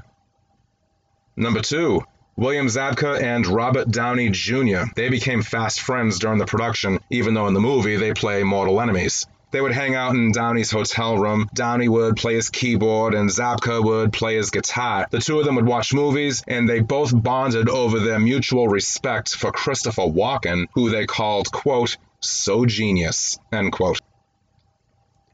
Number 1.35 1.61
two, 1.61 2.03
William 2.35 2.67
Zabka 2.67 3.19
and 3.19 3.47
Robert 3.47 3.89
Downey 3.89 4.29
Jr. 4.29 4.83
They 4.95 5.09
became 5.09 5.41
fast 5.41 5.81
friends 5.81 6.19
during 6.19 6.37
the 6.37 6.45
production, 6.45 6.99
even 7.09 7.33
though 7.33 7.47
in 7.47 7.55
the 7.55 7.59
movie 7.59 7.95
they 7.95 8.13
play 8.13 8.43
mortal 8.43 8.79
enemies. 8.79 9.25
They 9.53 9.61
would 9.61 9.71
hang 9.71 9.93
out 9.93 10.15
in 10.15 10.31
Downey's 10.31 10.71
hotel 10.71 11.15
room. 11.15 11.47
Downey 11.53 11.87
would 11.87 12.17
play 12.17 12.33
his 12.33 12.49
keyboard 12.49 13.13
and 13.13 13.29
Zabka 13.29 13.83
would 13.83 14.11
play 14.11 14.35
his 14.35 14.49
guitar. 14.49 15.05
The 15.11 15.19
two 15.19 15.37
of 15.37 15.45
them 15.45 15.53
would 15.55 15.67
watch 15.67 15.93
movies 15.93 16.43
and 16.47 16.67
they 16.67 16.79
both 16.79 17.11
bonded 17.13 17.69
over 17.69 17.99
their 17.99 18.19
mutual 18.19 18.67
respect 18.67 19.35
for 19.35 19.51
Christopher 19.51 20.07
Walken, 20.07 20.65
who 20.73 20.89
they 20.89 21.05
called, 21.05 21.51
quote, 21.51 21.97
so 22.19 22.65
genius, 22.65 23.37
end 23.51 23.71
quote. 23.71 24.01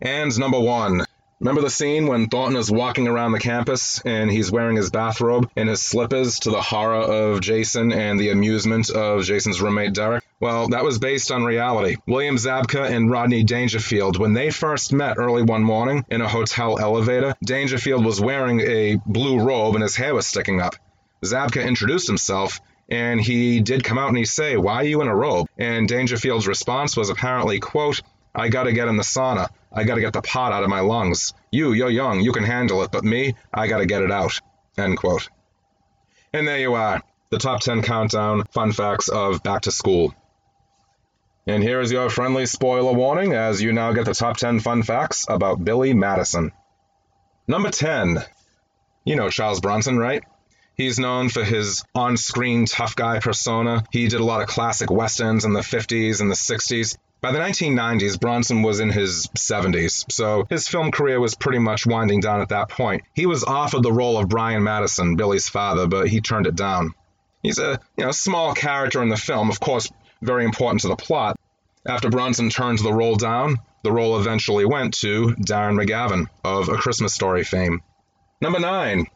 And 0.02 0.38
number 0.38 0.60
one, 0.60 1.06
Remember 1.40 1.62
the 1.62 1.70
scene 1.70 2.08
when 2.08 2.28
Thornton 2.28 2.58
is 2.58 2.70
walking 2.70 3.08
around 3.08 3.32
the 3.32 3.40
campus 3.40 4.02
and 4.04 4.30
he's 4.30 4.52
wearing 4.52 4.76
his 4.76 4.90
bathrobe 4.90 5.50
and 5.56 5.70
his 5.70 5.82
slippers 5.82 6.40
to 6.40 6.50
the 6.50 6.62
horror 6.62 7.00
of 7.00 7.40
Jason 7.40 7.94
and 7.94 8.20
the 8.20 8.32
amusement 8.32 8.90
of 8.90 9.24
Jason's 9.24 9.62
roommate 9.62 9.94
Derek? 9.94 10.26
Well, 10.40 10.70
that 10.70 10.86
was 10.86 11.00
based 11.00 11.32
on 11.32 11.44
reality. 11.44 11.98
William 12.08 12.38
Zabka 12.38 12.90
and 12.90 13.12
Rodney 13.12 13.44
Dangerfield, 13.44 14.18
when 14.18 14.34
they 14.34 14.52
first 14.52 14.94
met 14.94 15.18
early 15.18 15.44
one 15.44 15.64
morning 15.64 16.06
in 16.10 16.22
a 16.22 16.30
hotel 16.30 16.80
elevator, 16.80 17.36
Dangerfield 17.44 18.06
was 18.06 18.22
wearing 18.22 18.62
a 18.62 18.98
blue 19.06 19.42
robe 19.42 19.76
and 19.76 19.84
his 19.84 19.98
hair 19.98 20.16
was 20.16 20.28
sticking 20.28 20.62
up. 20.62 20.76
Zabka 21.26 21.66
introduced 21.66 22.08
himself 22.08 22.62
and 22.88 23.20
he 23.20 23.60
did 23.60 23.84
come 23.84 23.98
out 23.98 24.08
and 24.08 24.18
he 24.18 24.26
say, 24.26 24.56
"Why 24.56 24.76
are 24.76 24.84
you 24.84 25.02
in 25.02 25.08
a 25.10 25.16
robe?" 25.16 25.48
And 25.58 25.88
Dangerfield's 25.88 26.48
response 26.48 26.96
was 26.96 27.10
apparently, 27.10 27.60
"quote 27.60 28.02
I 28.34 28.50
got 28.50 28.64
to 28.64 28.74
get 28.74 28.88
in 28.88 28.98
the 28.98 29.04
sauna. 29.04 29.50
I 29.74 29.84
got 29.84 29.96
to 29.96 30.02
get 30.02 30.14
the 30.14 30.22
pot 30.22 30.54
out 30.54 30.64
of 30.64 30.70
my 30.70 30.80
lungs. 30.80 31.34
You, 31.52 31.74
you're 31.74 31.90
young, 31.90 32.22
you 32.22 32.32
can 32.32 32.44
handle 32.44 32.84
it, 32.84 32.92
but 32.92 33.04
me, 33.04 33.36
I 33.54 33.68
got 33.68 33.80
to 33.80 33.86
get 33.86 34.02
it 34.02 34.12
out. 34.12 34.40
End 34.78 34.98
quote. 34.98 35.30
And 36.32 36.48
there 36.48 36.60
you 36.60 36.76
are, 36.76 37.02
the 37.32 37.38
top 37.38 37.62
10 37.62 37.82
countdown 37.82 38.46
fun 38.52 38.72
facts 38.72 39.10
of 39.10 39.44
back 39.44 39.64
to 39.64 39.72
school. 39.72 40.14
And 41.50 41.64
here 41.64 41.82
is 41.82 41.92
your 41.92 42.12
friendly 42.12 42.46
spoiler 42.46 42.94
warning 42.94 43.34
as 43.34 43.60
you 43.60 43.74
now 43.74 43.92
get 43.92 44.06
the 44.06 44.14
top 44.14 44.38
10 44.38 44.60
fun 44.60 44.84
facts 44.84 45.26
about 45.28 45.66
Billy 45.66 45.96
Madison. 45.96 46.52
Number 47.48 47.72
10. 47.72 48.24
You 49.04 49.16
know 49.16 49.32
Charles 49.32 49.60
Bronson, 49.60 49.98
right? 49.98 50.24
He's 50.76 51.00
known 51.00 51.30
for 51.30 51.44
his 51.44 51.84
on 51.96 52.18
screen 52.18 52.68
tough 52.68 52.96
guy 52.96 53.18
persona. 53.18 53.84
He 53.92 54.08
did 54.08 54.20
a 54.20 54.24
lot 54.24 54.44
of 54.44 54.48
classic 54.48 54.92
westerns 54.92 55.44
in 55.44 55.54
the 55.54 55.62
50s 55.62 56.22
and 56.22 56.30
the 56.30 56.36
60s. 56.36 56.96
By 57.20 57.32
the 57.32 57.40
1990s, 57.40 58.20
Bronson 58.20 58.62
was 58.62 58.80
in 58.80 58.92
his 58.92 59.28
70s, 59.36 60.06
so 60.12 60.46
his 60.52 60.68
film 60.68 60.92
career 60.92 61.20
was 61.20 61.34
pretty 61.34 61.60
much 61.60 61.88
winding 61.88 62.20
down 62.20 62.42
at 62.42 62.50
that 62.50 62.70
point. 62.70 63.02
He 63.16 63.26
was 63.26 63.44
offered 63.44 63.82
the 63.82 63.92
role 63.92 64.20
of 64.20 64.30
Brian 64.30 64.64
Madison, 64.64 65.16
Billy's 65.16 65.50
father, 65.50 65.88
but 65.88 66.08
he 66.08 66.22
turned 66.22 66.46
it 66.46 66.56
down. 66.56 66.94
He's 67.42 67.58
a 67.58 67.80
you 67.98 68.06
know 68.06 68.12
small 68.12 68.54
character 68.54 69.02
in 69.02 69.10
the 69.10 69.18
film, 69.18 69.50
of 69.50 69.60
course, 69.60 69.90
very 70.22 70.46
important 70.46 70.82
to 70.82 70.88
the 70.88 70.96
plot. 70.96 71.38
After 71.88 72.10
Bronson 72.10 72.50
turned 72.50 72.80
the 72.80 72.94
role 72.94 73.16
down, 73.16 73.58
the 73.84 73.92
role 73.92 74.20
eventually 74.20 74.66
went 74.66 74.96
to 74.96 75.36
Darren 75.40 75.82
McGavin 75.82 76.28
of 76.44 76.70
A 76.70 76.76
Christmas 76.76 77.14
Story 77.14 77.44
fame. 77.44 77.82
Number 78.42 78.60
9. 78.60 79.08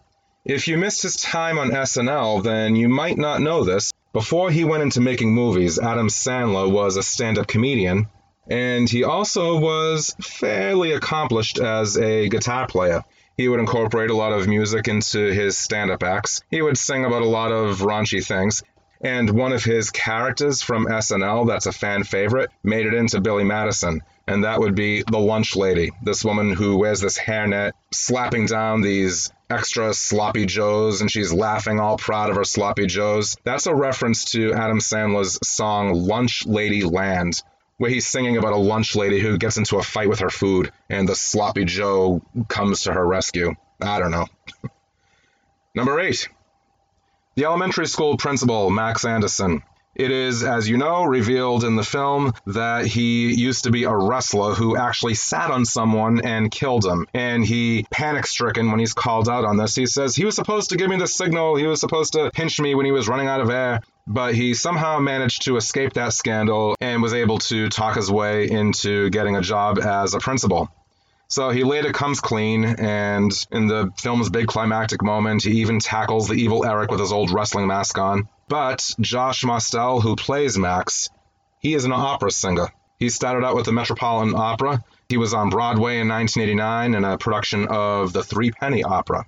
If 0.46 0.68
you 0.68 0.78
missed 0.78 1.04
his 1.04 1.16
time 1.16 1.58
on 1.58 1.72
SNL, 1.72 2.44
then 2.44 2.76
you 2.76 2.89
might 2.89 3.18
not 3.18 3.42
know 3.42 3.63
this, 3.63 3.92
before 4.13 4.52
he 4.52 4.63
went 4.63 4.84
into 4.84 5.02
making 5.02 5.34
movies, 5.34 5.80
Adam 5.80 6.08
Sandler 6.08 6.72
was 6.72 6.98
a 6.98 7.04
stand 7.04 7.39
up 7.39 7.48
comedian, 7.48 8.06
and 8.48 8.88
he 8.88 9.04
also 9.04 9.58
was 9.58 10.16
fairly 10.22 10.92
accomplished 10.92 11.58
as 11.58 11.98
a 11.98 12.30
guitar 12.30 12.68
player. 12.68 13.02
He 13.38 13.48
would 13.48 13.60
incorporate 13.60 14.12
a 14.12 14.16
lot 14.16 14.32
of 14.32 14.48
music 14.48 14.88
into 14.88 15.32
his 15.34 15.58
stand 15.58 15.89
up 15.89 16.04
acts. 16.04 16.42
He 16.52 16.62
would 16.62 16.78
sing 16.78 17.06
about 17.06 17.24
a 17.24 17.28
lot 17.28 17.52
of 17.52 17.80
raunchy 17.80 18.24
things. 18.24 18.62
And 19.04 19.30
one 19.30 19.52
of 19.52 19.63
his 19.63 19.92
characters 19.92 20.62
from 20.62 20.86
SNL 20.86 21.48
that's 21.48 21.66
a 21.66 21.72
fan 21.72 22.04
favorite 22.04 22.50
made 22.63 22.86
it 22.86 22.94
into 22.94 23.20
Billy 23.22 23.44
Madison 23.44 24.02
and 24.28 24.44
that 24.44 24.60
would 24.60 24.76
be 24.76 25.04
the 25.04 25.20
lunch 25.20 25.56
lady. 25.56 25.92
This 26.02 26.24
woman 26.24 26.54
who 26.54 26.78
wears 26.78 27.02
this 27.02 27.18
hairnet, 27.18 27.74
slapping 27.92 28.46
down 28.46 28.82
these 28.82 29.32
extra 29.50 29.94
sloppy 29.94 30.46
joes, 30.46 31.02
and 31.02 31.12
she's 31.12 31.34
laughing 31.34 31.80
all 31.80 31.98
proud 31.98 32.30
of 32.30 32.38
her 32.38 32.46
sloppy 32.46 32.86
joes. 32.86 33.36
That's 33.44 33.68
a 33.68 33.76
reference 33.76 34.26
to 34.32 34.54
Adam 34.54 34.80
Sandler's 34.80 35.39
song 35.48 35.94
Lunch 35.94 36.46
Lady 36.46 36.84
Land, 36.84 37.42
where 37.78 37.92
he's 37.92 38.08
singing 38.08 38.38
about 38.38 38.54
a 38.54 38.58
lunch 38.58 38.96
lady 38.96 39.20
who 39.20 39.38
gets 39.38 39.58
into 39.58 39.78
a 39.78 39.84
fight 39.84 40.10
with 40.10 40.20
her 40.20 40.30
food, 40.30 40.72
and 40.89 41.08
the 41.08 41.16
sloppy 41.16 41.66
joe 41.66 42.22
comes 42.48 42.84
to 42.84 42.94
her 42.94 43.06
rescue. 43.06 43.54
I 43.82 44.00
don't 44.00 44.12
know. 44.12 44.28
Number 45.76 46.00
eight. 46.00 46.30
The 47.36 47.46
elementary 47.46 47.88
school 47.88 48.15
principal, 48.17 48.69
Max 48.69 49.06
Anderson. 49.06 49.63
It 49.96 50.12
is, 50.12 50.43
as 50.43 50.69
you 50.69 50.78
know, 50.78 51.04
revealed 51.04 51.63
in 51.63 51.76
the 51.76 51.84
film 51.84 52.34
that 52.46 52.86
he 52.86 53.34
used 53.34 53.63
to 53.63 53.72
be 53.72 53.86
a 53.86 53.96
wrestler 53.96 54.54
who 54.54 54.78
actually 54.78 55.15
sat 55.15 55.50
on 55.50 55.65
someone 55.65 56.22
and 56.24 56.52
killed 56.52 56.86
him. 56.86 57.08
And 57.13 57.43
he 57.43 57.86
panic 57.89 58.28
stricken 58.28 58.69
when 58.69 58.80
he's 58.80 58.93
called 58.93 59.30
out 59.30 59.46
on 59.46 59.58
this. 59.58 59.74
He 59.74 59.88
says 59.88 60.15
he 60.15 60.26
was 60.26 60.36
supposed 60.36 60.72
to 60.72 60.78
give 60.78 60.89
me 60.89 60.98
the 60.98 61.08
signal, 61.08 61.56
he 61.56 61.65
was 61.65 61.80
supposed 61.80 62.13
to 62.13 62.30
pinch 62.32 62.60
me 62.60 62.76
when 62.76 62.86
he 62.86 62.91
was 62.91 63.08
running 63.08 63.28
out 63.28 63.41
of 63.41 63.50
air. 63.50 63.82
But 64.06 64.36
he 64.36 64.54
somehow 64.54 65.00
managed 65.00 65.43
to 65.46 65.58
escape 65.58 65.93
that 65.93 66.13
scandal 66.13 66.76
and 66.82 67.02
was 67.02 67.13
able 67.13 67.39
to 67.39 67.69
talk 67.69 67.96
his 67.96 68.12
way 68.12 68.50
into 68.50 69.10
getting 69.10 69.38
a 69.38 69.41
job 69.41 69.80
as 69.80 70.13
a 70.13 70.19
principal. 70.19 70.69
So 71.34 71.50
he 71.50 71.63
later 71.63 71.91
comes 71.91 72.19
clean, 72.19 72.63
and 72.63 73.32
in 73.52 73.65
the 73.65 73.91
film's 73.98 74.30
big 74.30 74.46
climactic 74.46 75.02
moment, 75.02 75.41
he 75.41 75.62
even 75.62 75.80
tackles 75.80 76.28
the 76.28 76.36
evil 76.36 76.63
Eric 76.63 76.91
with 76.91 77.00
his 77.00 77.12
old 77.12 77.32
wrestling 77.32 77.65
mask 77.65 77.98
on. 77.98 78.30
But 78.48 78.88
Josh 79.02 79.43
Mostel, 79.43 80.00
who 80.00 80.15
plays 80.15 80.60
Max, 80.60 81.10
he 81.58 81.74
is 81.74 81.86
an 81.86 81.91
opera 81.91 82.30
singer. 82.30 82.67
He 83.00 83.10
started 83.10 83.43
out 83.43 83.56
with 83.56 83.65
the 83.65 83.72
Metropolitan 83.72 84.36
Opera. 84.36 84.84
He 85.10 85.17
was 85.17 85.34
on 85.34 85.50
Broadway 85.50 85.98
in 85.98 86.08
1989 86.08 86.93
in 86.93 87.04
a 87.04 87.17
production 87.17 87.67
of 87.67 88.13
the 88.13 88.22
Three 88.22 88.52
Penny 88.52 88.84
Opera. 88.84 89.26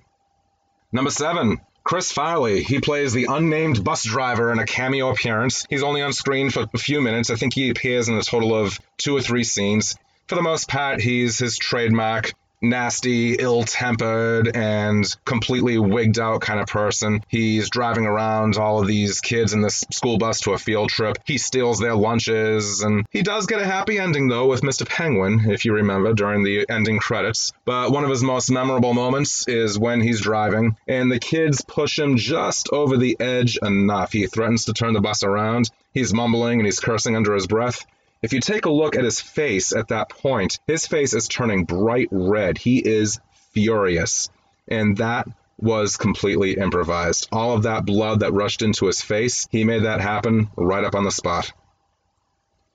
Number 0.92 1.10
seven, 1.10 1.60
Chris 1.82 2.12
Farley, 2.12 2.62
he 2.62 2.78
plays 2.78 3.14
the 3.14 3.26
unnamed 3.28 3.82
bus 3.82 4.04
driver 4.04 4.52
in 4.52 4.60
a 4.60 4.64
cameo 4.64 5.10
appearance. 5.10 5.66
He's 5.68 5.82
only 5.82 6.02
on 6.02 6.12
screen 6.12 6.50
for 6.50 6.66
a 6.72 6.78
few 6.78 7.00
minutes. 7.00 7.30
I 7.30 7.34
think 7.34 7.52
he 7.52 7.70
appears 7.70 8.08
in 8.08 8.14
a 8.14 8.22
total 8.22 8.54
of 8.54 8.78
two 8.96 9.16
or 9.16 9.20
three 9.20 9.42
scenes. 9.42 9.96
For 10.26 10.34
the 10.34 10.42
most 10.42 10.68
part, 10.68 11.00
he's 11.00 11.38
his 11.38 11.56
trademark 11.56 12.32
nasty, 12.62 13.34
ill 13.34 13.62
tempered, 13.64 14.54
and 14.54 15.04
completely 15.24 15.78
wigged 15.78 16.18
out 16.18 16.40
kind 16.40 16.60
of 16.60 16.66
person. 16.66 17.22
He's 17.28 17.70
driving 17.70 18.06
around 18.06 18.56
all 18.56 18.80
of 18.80 18.86
these 18.86 19.20
kids 19.20 19.52
in 19.52 19.60
this 19.60 19.84
school 19.92 20.18
bus 20.18 20.40
to 20.40 20.52
a 20.52 20.58
field 20.58 20.90
trip. 20.90 21.18
He 21.24 21.38
steals 21.38 21.78
their 21.78 21.94
lunches, 21.94 22.82
and 22.82 23.06
he 23.10 23.22
does 23.22 23.46
get 23.46 23.60
a 23.60 23.66
happy 23.66 23.98
ending, 23.98 24.28
though, 24.28 24.46
with 24.46 24.62
Mr. 24.62 24.86
Penguin, 24.88 25.50
if 25.50 25.64
you 25.64 25.74
remember, 25.74 26.12
during 26.12 26.42
the 26.42 26.66
ending 26.68 26.98
credits. 26.98 27.52
But 27.64 27.92
one 27.92 28.04
of 28.04 28.10
his 28.10 28.22
most 28.22 28.50
memorable 28.50 28.94
moments 28.94 29.46
is 29.48 29.78
when 29.78 30.00
he's 30.00 30.20
driving, 30.20 30.76
and 30.88 31.10
the 31.10 31.18
kids 31.18 31.62
push 31.62 31.98
him 31.98 32.16
just 32.16 32.70
over 32.72 32.96
the 32.96 33.16
edge 33.20 33.58
enough. 33.58 34.12
He 34.12 34.26
threatens 34.26 34.64
to 34.66 34.72
turn 34.72 34.94
the 34.94 35.00
bus 35.00 35.22
around. 35.22 35.70
He's 35.92 36.12
mumbling 36.12 36.58
and 36.58 36.66
he's 36.66 36.80
cursing 36.80 37.16
under 37.16 37.34
his 37.34 37.46
breath. 37.46 37.86
If 38.26 38.32
you 38.32 38.40
take 38.40 38.64
a 38.64 38.70
look 38.70 38.96
at 38.96 39.04
his 39.04 39.20
face 39.20 39.72
at 39.72 39.86
that 39.86 40.08
point, 40.08 40.58
his 40.66 40.84
face 40.84 41.14
is 41.14 41.28
turning 41.28 41.64
bright 41.64 42.08
red. 42.10 42.58
He 42.58 42.78
is 42.78 43.20
furious. 43.52 44.30
And 44.66 44.96
that 44.96 45.28
was 45.58 45.96
completely 45.96 46.54
improvised. 46.54 47.28
All 47.30 47.54
of 47.54 47.62
that 47.62 47.86
blood 47.86 48.20
that 48.20 48.32
rushed 48.32 48.62
into 48.62 48.86
his 48.86 49.00
face, 49.00 49.46
he 49.52 49.62
made 49.62 49.84
that 49.84 50.00
happen 50.00 50.50
right 50.56 50.82
up 50.82 50.96
on 50.96 51.04
the 51.04 51.12
spot. 51.12 51.52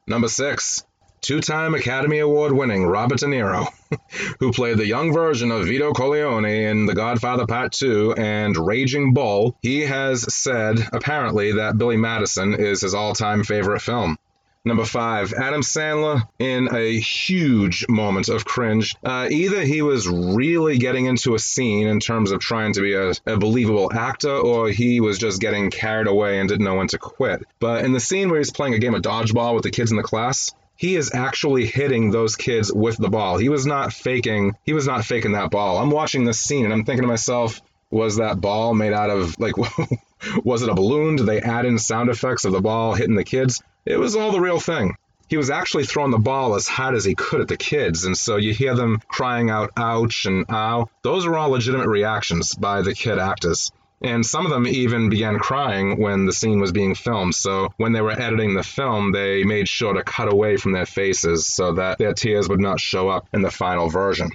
Number 0.08 0.30
six, 0.30 0.86
two 1.20 1.42
time 1.42 1.76
Academy 1.76 2.20
Award 2.20 2.54
winning 2.54 2.86
Robert 2.86 3.20
De 3.20 3.26
Niro, 3.26 3.68
who 4.40 4.54
played 4.54 4.78
the 4.78 4.88
young 4.88 5.12
version 5.12 5.52
of 5.52 5.66
Vito 5.66 5.92
Corleone 5.92 6.46
in 6.46 6.86
The 6.86 6.96
Godfather 6.96 7.46
Part 7.46 7.74
2 7.74 8.14
and 8.14 8.56
Raging 8.56 9.14
Bull. 9.14 9.58
He 9.62 9.82
has 9.82 10.34
said, 10.34 10.80
apparently, 10.94 11.52
that 11.56 11.78
Billy 11.78 11.98
Madison 11.98 12.54
is 12.54 12.80
his 12.80 12.94
all 12.94 13.14
time 13.14 13.44
favorite 13.44 13.82
film. 13.82 14.18
Number 14.63 14.86
five, 14.86 15.34
Adam 15.34 15.62
Sandler 15.62 16.21
in 16.38 16.69
a 16.71 17.00
huge 17.00 17.88
moment 17.89 18.30
of 18.30 18.45
cringe. 18.45 18.95
Uh, 19.04 19.28
either 19.32 19.62
he 19.63 19.82
was 19.82 20.08
really 20.08 20.78
getting 20.78 21.08
into 21.08 21.34
a 21.34 21.39
scene 21.39 21.88
in 21.88 22.00
terms 22.00 22.32
of 22.32 22.41
trying 22.41 22.74
to 22.74 22.82
be 22.82 22.93
a, 22.93 23.13
a, 23.26 23.38
believable 23.38 23.91
actor, 23.91 24.30
or 24.30 24.69
he 24.69 25.00
was 25.00 25.17
just 25.17 25.41
getting 25.41 25.71
carried 25.71 26.06
away 26.06 26.39
and 26.39 26.47
didn't 26.47 26.63
know 26.63 26.76
when 26.76 26.88
to 26.89 27.00
quit. 27.00 27.43
But 27.60 27.86
in 27.86 27.91
the 27.91 28.00
scene 28.00 28.30
where 28.30 28.38
he's 28.38 28.52
playing 28.52 28.76
a 28.76 28.80
game 28.80 28.93
of 28.93 29.02
dodgeball 29.02 29.56
with 29.56 29.63
the 29.63 29.71
kids 29.71 29.89
in 29.89 29.97
the 29.97 30.04
class, 30.04 30.54
he 30.76 30.95
is 30.95 31.12
actually 31.13 31.65
hitting 31.65 32.12
those 32.12 32.36
kids 32.36 32.71
with 32.71 32.97
the 32.97 33.10
ball. 33.10 33.38
He 33.38 33.50
was 33.50 33.65
not 33.65 33.93
faking. 33.93 34.56
He 34.63 34.74
was 34.74 34.86
not 34.86 35.06
faking 35.06 35.32
that 35.32 35.50
ball. 35.50 35.80
I'm 35.80 35.91
watching 35.91 36.24
this 36.24 36.39
scene 36.39 36.65
and 36.65 36.74
I'm 36.74 36.86
thinking 36.86 37.04
to 37.04 37.08
myself, 37.08 37.62
was 37.91 38.17
that 38.17 38.41
ball 38.41 38.73
made 38.73 38.93
out 38.93 39.10
of 39.10 39.39
like 39.39 39.56
was 40.43 40.63
it 40.63 40.69
a 40.69 40.73
balloon 40.73 41.17
did 41.17 41.25
they 41.25 41.41
add 41.41 41.65
in 41.65 41.77
sound 41.77 42.10
effects 42.10 42.45
of 42.45 42.51
the 42.51 42.62
ball 42.62 42.93
hitting 42.93 43.15
the 43.15 43.23
kids 43.23 43.62
it 43.86 43.97
was 43.99 44.15
all 44.15 44.32
the 44.32 44.39
real 44.39 44.60
thing. 44.60 44.95
He 45.27 45.38
was 45.38 45.49
actually 45.49 45.86
throwing 45.86 46.12
the 46.12 46.19
ball 46.19 46.56
as 46.56 46.67
hard 46.67 46.93
as 46.93 47.06
he 47.06 47.15
could 47.15 47.41
at 47.41 47.47
the 47.47 47.58
kids, 47.58 48.04
and 48.06 48.17
so 48.17 48.36
you 48.36 48.54
hear 48.54 48.75
them 48.75 49.01
crying 49.08 49.49
out, 49.49 49.71
ouch 49.77 50.25
and 50.25 50.45
ow. 50.51 50.89
Those 51.04 51.25
are 51.25 51.36
all 51.36 51.49
legitimate 51.49 51.88
reactions 51.88 52.54
by 52.54 52.82
the 52.82 52.93
kid 52.93 53.17
actors. 53.17 53.71
And 54.04 54.25
some 54.25 54.45
of 54.45 54.51
them 54.51 54.67
even 54.67 55.10
began 55.10 55.39
crying 55.39 55.99
when 55.99 56.25
the 56.25 56.34
scene 56.34 56.60
was 56.60 56.71
being 56.71 56.95
filmed. 56.95 57.36
So 57.36 57.73
when 57.77 57.93
they 57.93 58.01
were 58.01 58.12
editing 58.12 58.56
the 58.56 58.63
film, 58.63 59.12
they 59.12 59.43
made 59.43 59.67
sure 59.67 59.93
to 59.93 60.04
cut 60.04 60.32
away 60.32 60.58
from 60.58 60.73
their 60.73 60.88
faces 60.88 61.45
so 61.45 61.73
that 61.73 61.97
their 61.97 62.13
tears 62.13 62.49
would 62.49 62.60
not 62.60 62.80
show 62.80 63.10
up 63.10 63.27
in 63.32 63.41
the 63.41 63.51
final 63.51 63.89
version. 63.89 64.30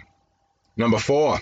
Number 0.77 0.99
four, 0.99 1.41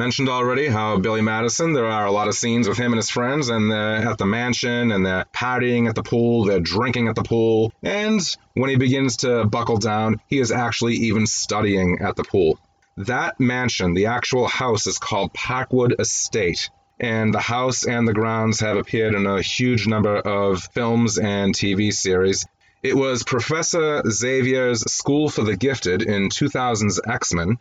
mentioned 0.00 0.30
already 0.30 0.66
how 0.66 0.98
Billy 0.98 1.20
Madison, 1.20 1.74
there 1.74 1.84
are 1.84 2.06
a 2.06 2.10
lot 2.10 2.26
of 2.26 2.34
scenes 2.34 2.66
with 2.66 2.78
him 2.78 2.92
and 2.92 2.96
his 2.96 3.10
friends, 3.10 3.50
and 3.50 3.70
at 3.70 4.16
the 4.16 4.24
mansion, 4.24 4.92
and 4.92 5.04
they're 5.04 5.26
partying 5.34 5.90
at 5.90 5.94
the 5.94 6.02
pool, 6.02 6.46
they're 6.46 6.58
drinking 6.58 7.08
at 7.08 7.14
the 7.14 7.22
pool, 7.22 7.70
and 7.82 8.18
when 8.54 8.70
he 8.70 8.76
begins 8.76 9.18
to 9.18 9.44
buckle 9.44 9.76
down, 9.76 10.18
he 10.26 10.38
is 10.38 10.52
actually 10.52 10.94
even 10.94 11.26
studying 11.26 11.98
at 12.00 12.16
the 12.16 12.24
pool. 12.24 12.58
That 12.96 13.38
mansion, 13.38 13.92
the 13.92 14.06
actual 14.06 14.46
house, 14.46 14.86
is 14.86 14.96
called 14.98 15.34
Parkwood 15.34 16.00
Estate. 16.00 16.70
And 16.98 17.34
the 17.34 17.40
house 17.40 17.86
and 17.86 18.08
the 18.08 18.14
grounds 18.14 18.60
have 18.60 18.78
appeared 18.78 19.14
in 19.14 19.26
a 19.26 19.42
huge 19.42 19.86
number 19.86 20.16
of 20.16 20.62
films 20.72 21.18
and 21.18 21.54
TV 21.54 21.92
series. 21.92 22.46
It 22.82 22.96
was 22.96 23.22
Professor 23.22 24.02
Xavier's 24.08 24.80
School 24.90 25.28
for 25.28 25.44
the 25.44 25.58
Gifted 25.58 26.00
in 26.00 26.30
2000's 26.30 27.00
X 27.06 27.34
Men, 27.34 27.58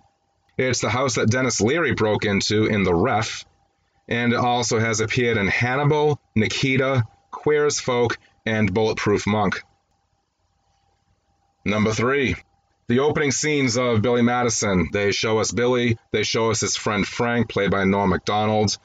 it's 0.67 0.81
the 0.81 0.89
house 0.89 1.15
that 1.15 1.29
Denis 1.29 1.61
Leary 1.61 1.93
broke 1.93 2.25
into 2.25 2.65
in 2.65 2.83
The 2.83 2.93
Ref, 2.93 3.45
and 4.07 4.33
also 4.33 4.79
has 4.79 4.99
appeared 4.99 5.37
in 5.37 5.47
Hannibal, 5.47 6.19
Nikita, 6.35 7.03
Queer 7.31 7.65
as 7.65 7.79
Folk, 7.79 8.17
and 8.45 8.73
Bulletproof 8.73 9.25
Monk. 9.25 9.63
Number 11.63 11.91
three, 11.93 12.35
the 12.87 12.99
opening 12.99 13.31
scenes 13.31 13.77
of 13.77 14.01
Billy 14.01 14.23
Madison. 14.23 14.89
They 14.91 15.11
show 15.11 15.39
us 15.39 15.51
Billy, 15.51 15.97
they 16.11 16.23
show 16.23 16.49
us 16.49 16.61
his 16.61 16.75
friend 16.75 17.07
Frank, 17.07 17.49
played 17.49 17.71
by 17.71 17.83
Norm 17.83 18.09
Macdonald, 18.09 18.77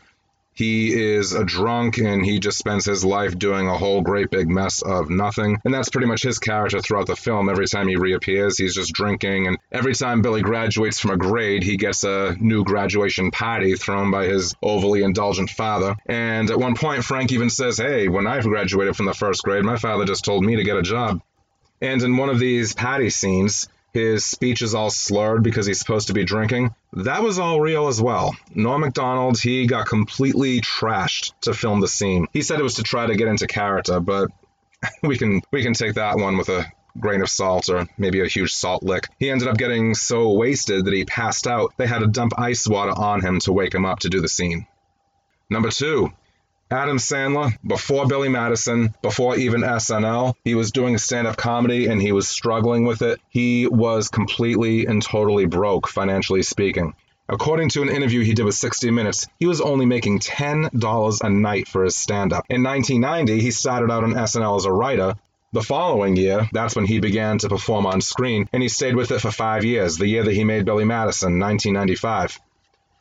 he 0.54 0.94
is 0.94 1.32
a 1.34 1.44
drunk 1.44 1.98
and 1.98 2.24
he 2.24 2.38
just 2.38 2.58
spends 2.58 2.84
his 2.84 3.04
life 3.04 3.36
doing 3.36 3.68
a 3.68 3.76
whole 3.76 4.02
great 4.02 4.30
big 4.30 4.48
mess 4.48 4.82
of 4.82 5.10
nothing. 5.10 5.60
And 5.64 5.74
that's 5.74 5.88
pretty 5.88 6.06
much 6.06 6.22
his 6.22 6.38
character 6.38 6.80
throughout 6.80 7.08
the 7.08 7.16
film. 7.16 7.48
Every 7.48 7.66
time 7.66 7.88
he 7.88 7.96
reappears, 7.96 8.56
he's 8.56 8.74
just 8.74 8.92
drinking. 8.92 9.48
And 9.48 9.58
every 9.72 9.94
time 9.94 10.22
Billy 10.22 10.42
graduates 10.42 11.00
from 11.00 11.10
a 11.10 11.16
grade, 11.16 11.64
he 11.64 11.76
gets 11.76 12.04
a 12.04 12.36
new 12.38 12.64
graduation 12.64 13.32
party 13.32 13.74
thrown 13.74 14.10
by 14.10 14.26
his 14.26 14.54
overly 14.62 15.02
indulgent 15.02 15.50
father. 15.50 15.96
And 16.06 16.48
at 16.50 16.58
one 16.58 16.76
point, 16.76 17.04
Frank 17.04 17.32
even 17.32 17.50
says, 17.50 17.78
Hey, 17.78 18.08
when 18.08 18.26
I 18.26 18.40
graduated 18.40 18.96
from 18.96 19.06
the 19.06 19.14
first 19.14 19.42
grade, 19.42 19.64
my 19.64 19.76
father 19.76 20.04
just 20.04 20.24
told 20.24 20.44
me 20.44 20.56
to 20.56 20.64
get 20.64 20.76
a 20.76 20.82
job. 20.82 21.20
And 21.80 22.00
in 22.02 22.16
one 22.16 22.30
of 22.30 22.38
these 22.38 22.74
patty 22.74 23.10
scenes, 23.10 23.68
his 23.94 24.24
speech 24.24 24.61
is 24.61 24.74
all 24.74 24.90
slurred 24.90 25.44
because 25.44 25.66
he's 25.66 25.78
supposed 25.78 26.09
to 26.09 26.14
be 26.14 26.24
drinking. 26.24 26.74
That 26.92 27.22
was 27.22 27.38
all 27.38 27.61
real 27.61 27.87
as 27.87 28.02
well. 28.02 28.37
Norm 28.52 28.80
Macdonald, 28.80 29.40
he 29.40 29.66
got 29.66 29.87
completely 29.87 30.61
trashed 30.61 31.33
to 31.42 31.54
film 31.54 31.80
the 31.80 31.88
scene. 31.88 32.26
He 32.33 32.42
said 32.42 32.59
it 32.59 32.64
was 32.64 32.74
to 32.74 32.83
try 32.83 33.07
to 33.07 33.14
get 33.14 33.28
into 33.28 33.46
character, 33.46 34.00
but 34.00 34.30
we 35.02 35.16
can 35.16 35.42
we 35.52 35.62
can 35.62 35.74
take 35.74 35.94
that 35.94 36.18
one 36.18 36.37
with 36.37 36.48
a 36.48 36.66
grain 36.98 37.22
of 37.22 37.30
salt 37.30 37.68
or 37.68 37.87
maybe 37.96 38.20
a 38.20 38.26
huge 38.26 38.52
salt 38.52 38.83
lick. 38.83 39.09
He 39.18 39.30
ended 39.30 39.46
up 39.46 39.57
getting 39.57 39.94
so 39.94 40.33
wasted 40.33 40.85
that 40.85 40.94
he 40.94 41.04
passed 41.04 41.46
out. 41.46 41.72
They 41.76 41.87
had 41.87 42.00
to 42.00 42.09
dump 42.09 42.33
ice 42.37 42.66
water 42.66 42.92
on 42.92 43.20
him 43.20 43.38
to 43.40 43.52
wake 43.52 43.74
him 43.74 43.85
up 43.85 44.00
to 44.00 44.09
do 44.09 44.20
the 44.20 44.28
scene. 44.28 44.66
Number 45.48 45.70
two, 45.70 46.12
Adam 46.70 46.96
Sandler, 46.96 47.53
before 47.66 48.07
Billy 48.07 48.31
Madison, 48.31 48.94
before 49.03 49.37
even 49.37 49.61
SNL, 49.61 50.35
he 50.44 50.55
was 50.55 50.72
doing 50.72 50.96
stand 50.96 51.27
up 51.27 51.37
comedy 51.37 51.87
and 51.87 52.00
he 52.00 52.11
was 52.11 52.27
struggling 52.27 52.85
with 52.85 53.03
it. 53.03 53.20
He 53.29 53.66
was 53.66 54.09
completely 54.09 54.87
and 54.87 55.03
totally 55.03 55.44
broke, 55.44 55.88
financially 55.88 56.42
speaking. 56.42 56.94
According 57.29 57.68
to 57.70 57.83
an 57.83 57.90
interview 57.90 58.22
he 58.22 58.35
did 58.35 58.44
with 58.44 58.55
60 58.55 58.90
Minutes, 58.90 59.27
he 59.38 59.46
was 59.46 59.61
only 59.61 59.87
making 59.87 60.20
$10 60.20 61.20
a 61.22 61.31
night 61.31 61.68
for 61.68 61.85
his 61.85 61.96
stand 61.96 62.33
up. 62.33 62.46
In 62.48 62.62
1990, 62.62 63.40
he 63.40 63.50
started 63.50 63.90
out 63.90 64.05
on 64.05 64.12
SNL 64.14 64.57
as 64.57 64.64
a 64.64 64.72
writer. 64.72 65.14
The 65.53 65.62
following 65.62 66.16
year, 66.16 66.48
that's 66.53 66.74
when 66.74 66.87
he 66.87 66.98
began 66.98 67.38
to 67.38 67.48
perform 67.48 67.87
on 67.87 68.00
screen, 68.00 68.48
and 68.53 68.62
he 68.62 68.68
stayed 68.68 68.96
with 68.96 69.11
it 69.11 69.20
for 69.20 69.31
five 69.31 69.64
years, 69.64 69.96
the 69.96 70.07
year 70.07 70.24
that 70.24 70.35
he 70.35 70.44
made 70.44 70.64
Billy 70.64 70.85
Madison, 70.85 71.38
1995. 71.38 72.40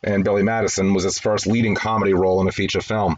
And 0.03 0.23
Billy 0.23 0.43
Madison 0.43 0.93
was 0.93 1.03
his 1.03 1.17
first 1.17 1.47
leading 1.47 1.75
comedy 1.75 2.13
role 2.13 2.41
in 2.41 2.47
a 2.47 2.51
feature 2.51 2.81
film. 2.81 3.17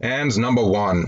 And 0.00 0.36
number 0.38 0.64
one, 0.64 1.06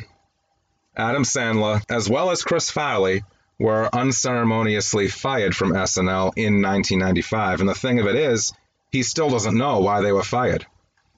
Adam 0.96 1.22
Sandler, 1.22 1.82
as 1.88 2.08
well 2.08 2.30
as 2.30 2.42
Chris 2.42 2.70
Farley, 2.70 3.22
were 3.58 3.88
unceremoniously 3.92 5.08
fired 5.08 5.54
from 5.54 5.72
SNL 5.72 6.32
in 6.36 6.62
1995. 6.62 7.60
And 7.60 7.68
the 7.68 7.74
thing 7.74 8.00
of 8.00 8.06
it 8.06 8.16
is, 8.16 8.52
he 8.90 9.02
still 9.02 9.30
doesn't 9.30 9.56
know 9.56 9.80
why 9.80 10.00
they 10.00 10.12
were 10.12 10.22
fired. 10.22 10.66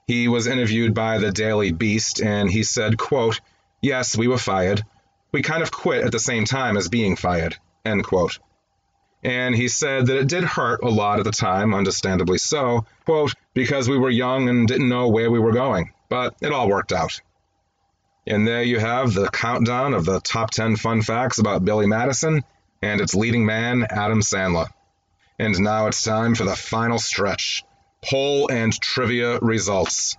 He 0.06 0.28
was 0.28 0.46
interviewed 0.46 0.92
by 0.92 1.18
the 1.18 1.32
Daily 1.32 1.72
Beast 1.72 2.20
and 2.20 2.50
he 2.50 2.64
said, 2.64 2.98
quote, 2.98 3.40
Yes, 3.80 4.16
we 4.16 4.28
were 4.28 4.38
fired. 4.38 4.84
We 5.32 5.42
kind 5.42 5.62
of 5.62 5.70
quit 5.70 6.04
at 6.04 6.12
the 6.12 6.18
same 6.18 6.44
time 6.44 6.76
as 6.76 6.88
being 6.88 7.16
fired. 7.16 7.56
End 7.84 8.04
quote. 8.04 8.38
And 9.24 9.54
he 9.54 9.68
said 9.68 10.06
that 10.06 10.18
it 10.18 10.28
did 10.28 10.44
hurt 10.44 10.82
a 10.82 10.88
lot 10.90 11.20
at 11.20 11.24
the 11.24 11.30
time, 11.30 11.74
understandably 11.74 12.38
so, 12.38 12.84
quote, 13.06 13.34
because 13.54 13.88
we 13.88 13.96
were 13.96 14.10
young 14.10 14.48
and 14.48 14.68
didn't 14.68 14.88
know 14.88 15.08
where 15.08 15.30
we 15.30 15.38
were 15.38 15.52
going. 15.52 15.92
But 16.08 16.34
it 16.40 16.52
all 16.52 16.68
worked 16.68 16.92
out. 16.92 17.20
And 18.26 18.46
there 18.46 18.62
you 18.62 18.78
have 18.78 19.14
the 19.14 19.28
countdown 19.28 19.94
of 19.94 20.04
the 20.04 20.20
top 20.20 20.50
10 20.50 20.76
fun 20.76 21.02
facts 21.02 21.38
about 21.38 21.64
Billy 21.64 21.86
Madison 21.86 22.44
and 22.80 23.00
its 23.00 23.14
leading 23.14 23.44
man, 23.44 23.86
Adam 23.90 24.20
Sandler. 24.20 24.68
And 25.38 25.58
now 25.60 25.88
it's 25.88 26.04
time 26.04 26.34
for 26.34 26.44
the 26.44 26.54
final 26.54 26.98
stretch 26.98 27.64
poll 28.04 28.50
and 28.50 28.72
trivia 28.80 29.38
results. 29.40 30.16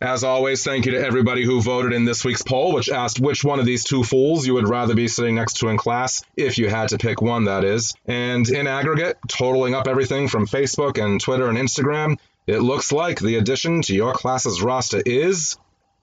As 0.00 0.24
always, 0.24 0.64
thank 0.64 0.86
you 0.86 0.92
to 0.92 1.04
everybody 1.04 1.44
who 1.44 1.62
voted 1.62 1.92
in 1.92 2.04
this 2.04 2.24
week's 2.24 2.42
poll, 2.42 2.72
which 2.72 2.90
asked 2.90 3.20
which 3.20 3.44
one 3.44 3.60
of 3.60 3.66
these 3.66 3.84
two 3.84 4.02
fools 4.02 4.44
you 4.44 4.54
would 4.54 4.68
rather 4.68 4.96
be 4.96 5.06
sitting 5.06 5.36
next 5.36 5.58
to 5.58 5.68
in 5.68 5.76
class, 5.76 6.24
if 6.36 6.58
you 6.58 6.68
had 6.68 6.88
to 6.88 6.98
pick 6.98 7.22
one, 7.22 7.44
that 7.44 7.62
is. 7.62 7.94
And 8.06 8.48
in 8.48 8.66
aggregate, 8.66 9.16
totaling 9.28 9.74
up 9.74 9.86
everything 9.86 10.26
from 10.26 10.48
Facebook 10.48 11.00
and 11.00 11.20
Twitter 11.20 11.48
and 11.48 11.56
Instagram, 11.56 12.18
It 12.46 12.58
looks 12.58 12.90
like 12.90 13.20
the 13.20 13.36
addition 13.36 13.82
to 13.82 13.94
your 13.94 14.14
class's 14.14 14.62
roster 14.62 15.00
is 15.04 15.56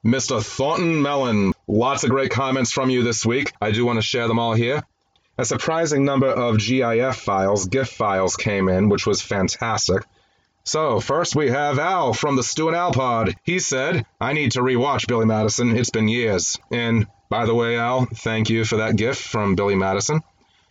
Mr. 0.06 0.42
Thornton 0.42 1.02
Melon. 1.02 1.54
Lots 1.68 2.06
of 2.06 2.12
great 2.12 2.32
comments 2.32 2.72
from 2.72 2.90
you 2.90 3.04
this 3.04 3.26
week. 3.26 3.52
I 3.62 3.72
do 3.72 3.86
want 3.86 3.98
to 3.98 4.02
share 4.02 4.28
them 4.28 4.40
all 4.40 4.54
here. 4.54 4.84
A 5.38 5.44
surprising 5.44 6.06
number 6.06 6.28
of 6.28 6.58
GIF 6.58 7.16
files, 7.18 7.68
GIF 7.68 7.90
files 7.90 8.38
came 8.38 8.70
in, 8.70 8.88
which 8.88 9.06
was 9.06 9.22
fantastic. 9.22 10.04
So, 10.64 11.00
first 11.00 11.36
we 11.36 11.50
have 11.50 11.80
Al 11.80 12.14
from 12.14 12.36
the 12.36 12.44
Stu 12.44 12.68
and 12.68 12.78
Al 12.78 12.94
pod. 12.94 13.36
He 13.44 13.60
said, 13.60 14.06
I 14.22 14.34
need 14.34 14.54
to 14.54 14.62
rewatch 14.62 15.08
Billy 15.08 15.26
Madison. 15.26 15.76
It's 15.76 15.90
been 15.90 16.08
years. 16.08 16.58
And 16.72 17.08
by 17.30 17.46
the 17.46 17.56
way, 17.56 17.78
Al, 17.78 18.06
thank 18.06 18.50
you 18.50 18.64
for 18.64 18.78
that 18.78 18.96
gift 18.96 19.22
from 19.22 19.56
Billy 19.56 19.76
Madison. 19.76 20.22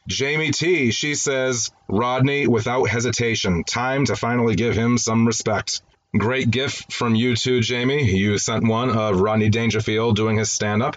Jamie 0.09 0.53
T, 0.53 0.91
she 0.91 1.15
says, 1.15 1.71
Rodney 1.87 2.47
without 2.47 2.89
hesitation. 2.89 3.63
Time 3.63 4.07
to 4.07 4.17
finally 4.17 4.57
give 4.57 4.75
him 4.75 4.97
some 4.97 5.27
respect. 5.27 5.83
Great 6.17 6.51
gift 6.51 6.91
from 6.95 7.15
you 7.15 7.37
too, 7.37 7.61
Jamie. 7.61 8.11
You 8.11 8.39
sent 8.39 8.67
one 8.67 8.89
of 8.89 9.21
Rodney 9.21 9.51
Dangerfield 9.51 10.17
doing 10.17 10.39
his 10.39 10.51
stand 10.51 10.83
up. 10.83 10.97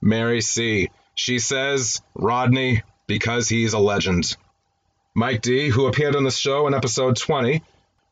Mary 0.00 0.40
C, 0.40 0.90
she 1.16 1.40
says, 1.40 2.00
Rodney, 2.14 2.84
because 3.08 3.48
he's 3.48 3.72
a 3.72 3.80
legend. 3.80 4.36
Mike 5.12 5.42
D, 5.42 5.68
who 5.68 5.88
appeared 5.88 6.14
on 6.14 6.22
the 6.22 6.30
show 6.30 6.68
in 6.68 6.74
episode 6.74 7.16
20, 7.16 7.62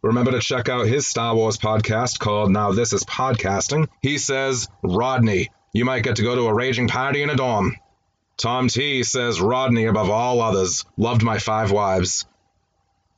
remember 0.03 0.33
to 0.33 0.41
check 0.41 0.69
out 0.69 0.89
his 0.89 1.07
Star 1.07 1.37
Wars 1.37 1.59
podcast 1.59 2.19
called 2.19 2.51
Now 2.51 2.73
This 2.73 2.93
Is 2.93 3.05
Podcasting. 3.05 3.87
He 4.03 4.19
says, 4.19 4.67
Rodney, 4.83 5.51
you 5.73 5.85
might 5.85 6.03
get 6.03 6.17
to 6.17 6.23
go 6.23 6.35
to 6.35 6.49
a 6.49 6.55
raging 6.55 6.89
party 6.89 7.23
in 7.23 7.31
a 7.31 7.37
dorm. 7.37 7.77
Tom 8.37 8.69
T 8.69 9.03
says, 9.03 9.41
Rodney 9.41 9.87
above 9.87 10.11
all 10.11 10.41
others. 10.41 10.85
Loved 10.97 11.23
my 11.23 11.39
five 11.39 11.71
wives. 11.71 12.27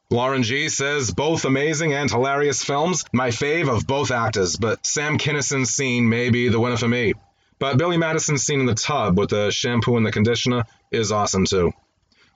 Lauren 0.09 0.44
G 0.44 0.68
says, 0.68 1.11
both 1.11 1.44
amazing 1.44 1.92
and 1.92 2.09
hilarious 2.09 2.62
films. 2.62 3.05
My 3.12 3.31
fave 3.31 3.68
of 3.68 3.87
both 3.87 4.12
actors, 4.12 4.57
but 4.57 4.87
Sam 4.87 5.18
Kinison's 5.18 5.70
scene 5.70 6.09
may 6.09 6.31
be 6.31 6.48
the 6.48 6.61
winner 6.61 6.76
for 6.76 6.87
me. 6.87 7.14
But 7.59 7.79
Billy 7.79 7.96
Madison's 7.96 8.44
scene 8.44 8.61
in 8.61 8.66
the 8.66 8.74
tub 8.74 9.18
with 9.18 9.31
the 9.31 9.50
shampoo 9.50 9.96
and 9.96 10.07
the 10.07 10.12
conditioner 10.12 10.64
is 10.92 11.11
awesome 11.11 11.46
too. 11.46 11.72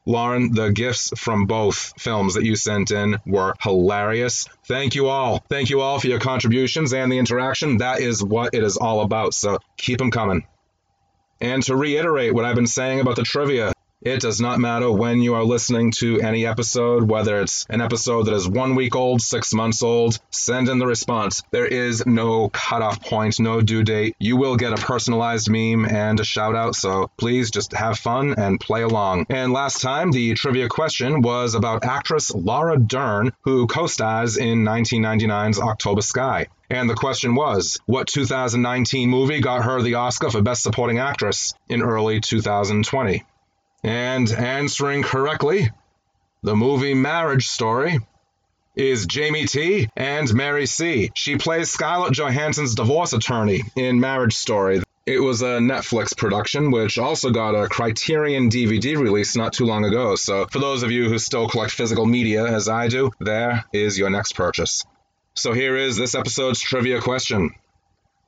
Lauren, 0.06 0.52
the 0.52 0.70
gifts 0.70 1.12
from 1.16 1.46
both 1.46 1.92
films 1.98 2.34
that 2.34 2.44
you 2.44 2.56
sent 2.56 2.90
in 2.90 3.18
were 3.26 3.54
hilarious. 3.60 4.48
Thank 4.66 4.94
you 4.94 5.08
all. 5.08 5.44
Thank 5.48 5.70
you 5.70 5.82
all 5.82 6.00
for 6.00 6.08
your 6.08 6.18
contributions 6.18 6.92
and 6.94 7.12
the 7.12 7.18
interaction. 7.18 7.78
That 7.78 8.00
is 8.00 8.24
what 8.24 8.54
it 8.54 8.64
is 8.64 8.78
all 8.78 9.02
about. 9.02 9.34
So 9.34 9.58
keep 9.76 9.98
them 9.98 10.10
coming. 10.10 10.46
And 11.40 11.62
to 11.64 11.76
reiterate 11.76 12.34
what 12.34 12.44
I've 12.44 12.54
been 12.54 12.66
saying 12.66 13.00
about 13.00 13.16
the 13.16 13.22
trivia, 13.22 13.72
it 14.02 14.20
does 14.20 14.40
not 14.40 14.58
matter 14.58 14.90
when 14.90 15.20
you 15.20 15.34
are 15.34 15.44
listening 15.44 15.90
to 15.92 16.20
any 16.20 16.46
episode, 16.46 17.02
whether 17.02 17.40
it's 17.40 17.66
an 17.68 17.80
episode 17.80 18.24
that 18.24 18.34
is 18.34 18.48
one 18.48 18.74
week 18.74 18.96
old, 18.96 19.20
six 19.20 19.52
months 19.52 19.82
old, 19.82 20.18
send 20.30 20.68
in 20.68 20.78
the 20.78 20.86
response. 20.86 21.42
There 21.50 21.66
is 21.66 22.06
no 22.06 22.48
cutoff 22.48 23.02
point, 23.02 23.38
no 23.38 23.60
due 23.60 23.82
date. 23.82 24.16
You 24.18 24.36
will 24.36 24.56
get 24.56 24.72
a 24.72 24.82
personalized 24.82 25.50
meme 25.50 25.84
and 25.84 26.18
a 26.18 26.24
shout 26.24 26.56
out, 26.56 26.74
so 26.74 27.10
please 27.18 27.50
just 27.50 27.72
have 27.72 27.98
fun 27.98 28.34
and 28.38 28.58
play 28.58 28.82
along. 28.82 29.26
And 29.28 29.52
last 29.52 29.82
time, 29.82 30.12
the 30.12 30.34
trivia 30.34 30.68
question 30.68 31.20
was 31.20 31.54
about 31.54 31.84
actress 31.84 32.34
Laura 32.34 32.78
Dern, 32.78 33.32
who 33.42 33.66
co 33.66 33.86
stars 33.86 34.36
in 34.38 34.64
1999's 34.64 35.60
October 35.60 36.00
Sky. 36.00 36.46
And 36.70 36.88
the 36.88 36.94
question 36.94 37.34
was, 37.34 37.78
what 37.86 38.06
2019 38.06 39.10
movie 39.10 39.40
got 39.40 39.64
her 39.64 39.82
the 39.82 39.94
Oscar 39.94 40.30
for 40.30 40.40
Best 40.40 40.62
Supporting 40.62 41.00
Actress 41.00 41.52
in 41.68 41.82
early 41.82 42.20
2020? 42.20 43.24
And 43.82 44.30
answering 44.30 45.02
correctly, 45.02 45.70
the 46.42 46.54
movie 46.54 46.94
Marriage 46.94 47.48
Story 47.48 47.98
is 48.76 49.06
Jamie 49.06 49.46
T 49.46 49.88
and 49.96 50.32
Mary 50.34 50.66
C. 50.66 51.10
She 51.14 51.36
plays 51.36 51.70
Scarlett 51.70 52.12
Johansson's 52.12 52.74
divorce 52.74 53.12
attorney 53.12 53.62
in 53.76 54.00
Marriage 54.00 54.34
Story. 54.34 54.82
It 55.06 55.18
was 55.18 55.42
a 55.42 55.58
Netflix 55.58 56.16
production, 56.16 56.70
which 56.70 56.98
also 56.98 57.30
got 57.30 57.54
a 57.54 57.68
Criterion 57.68 58.50
DVD 58.50 58.96
release 58.96 59.34
not 59.34 59.54
too 59.54 59.64
long 59.64 59.84
ago. 59.84 60.14
So, 60.14 60.46
for 60.46 60.58
those 60.58 60.82
of 60.82 60.90
you 60.92 61.08
who 61.08 61.18
still 61.18 61.48
collect 61.48 61.72
physical 61.72 62.06
media 62.06 62.44
as 62.44 62.68
I 62.68 62.88
do, 62.88 63.10
there 63.18 63.64
is 63.72 63.98
your 63.98 64.10
next 64.10 64.34
purchase. 64.34 64.84
So, 65.34 65.52
here 65.52 65.76
is 65.76 65.96
this 65.96 66.14
episode's 66.14 66.60
trivia 66.60 67.00
question 67.00 67.50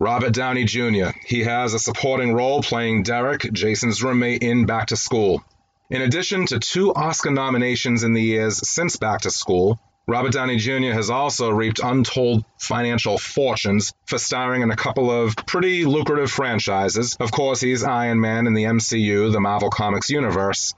Robert 0.03 0.33
Downey 0.33 0.65
Jr. 0.65 1.11
He 1.25 1.45
has 1.45 1.75
a 1.75 1.79
supporting 1.79 2.35
role 2.35 2.61
playing 2.61 3.05
Derek, 3.05 3.43
Jason's 3.53 4.03
roommate 4.03 4.43
in 4.43 4.67
Back 4.67 4.89
to 4.89 4.97
School. 4.97 5.45
In 5.91 6.03
addition 6.03 6.45
to 6.47 6.59
two 6.59 6.93
Oscar 6.93 7.31
nominations 7.31 8.03
in 8.03 8.13
the 8.13 8.21
years 8.21 8.69
since 8.69 8.97
Back 8.97 9.21
to 9.21 9.31
School, 9.31 9.79
Robert 10.09 10.33
Downey 10.33 10.57
Jr. 10.57 10.91
has 10.93 11.09
also 11.09 11.51
reaped 11.51 11.79
untold 11.79 12.45
financial 12.59 13.17
fortunes 13.17 13.93
for 14.07 14.19
starring 14.19 14.63
in 14.63 14.73
a 14.73 14.77
couple 14.77 15.09
of 15.09 15.37
pretty 15.37 15.85
lucrative 15.85 16.33
franchises. 16.33 17.17
Of 17.21 17.31
course, 17.31 17.61
he's 17.61 17.85
Iron 17.85 18.21
Man 18.21 18.49
in 18.49 18.55
the 18.55 18.65
MCU, 18.65 19.31
the 19.31 19.39
Marvel 19.39 19.71
Comics 19.71 20.11
universe. 20.11 20.75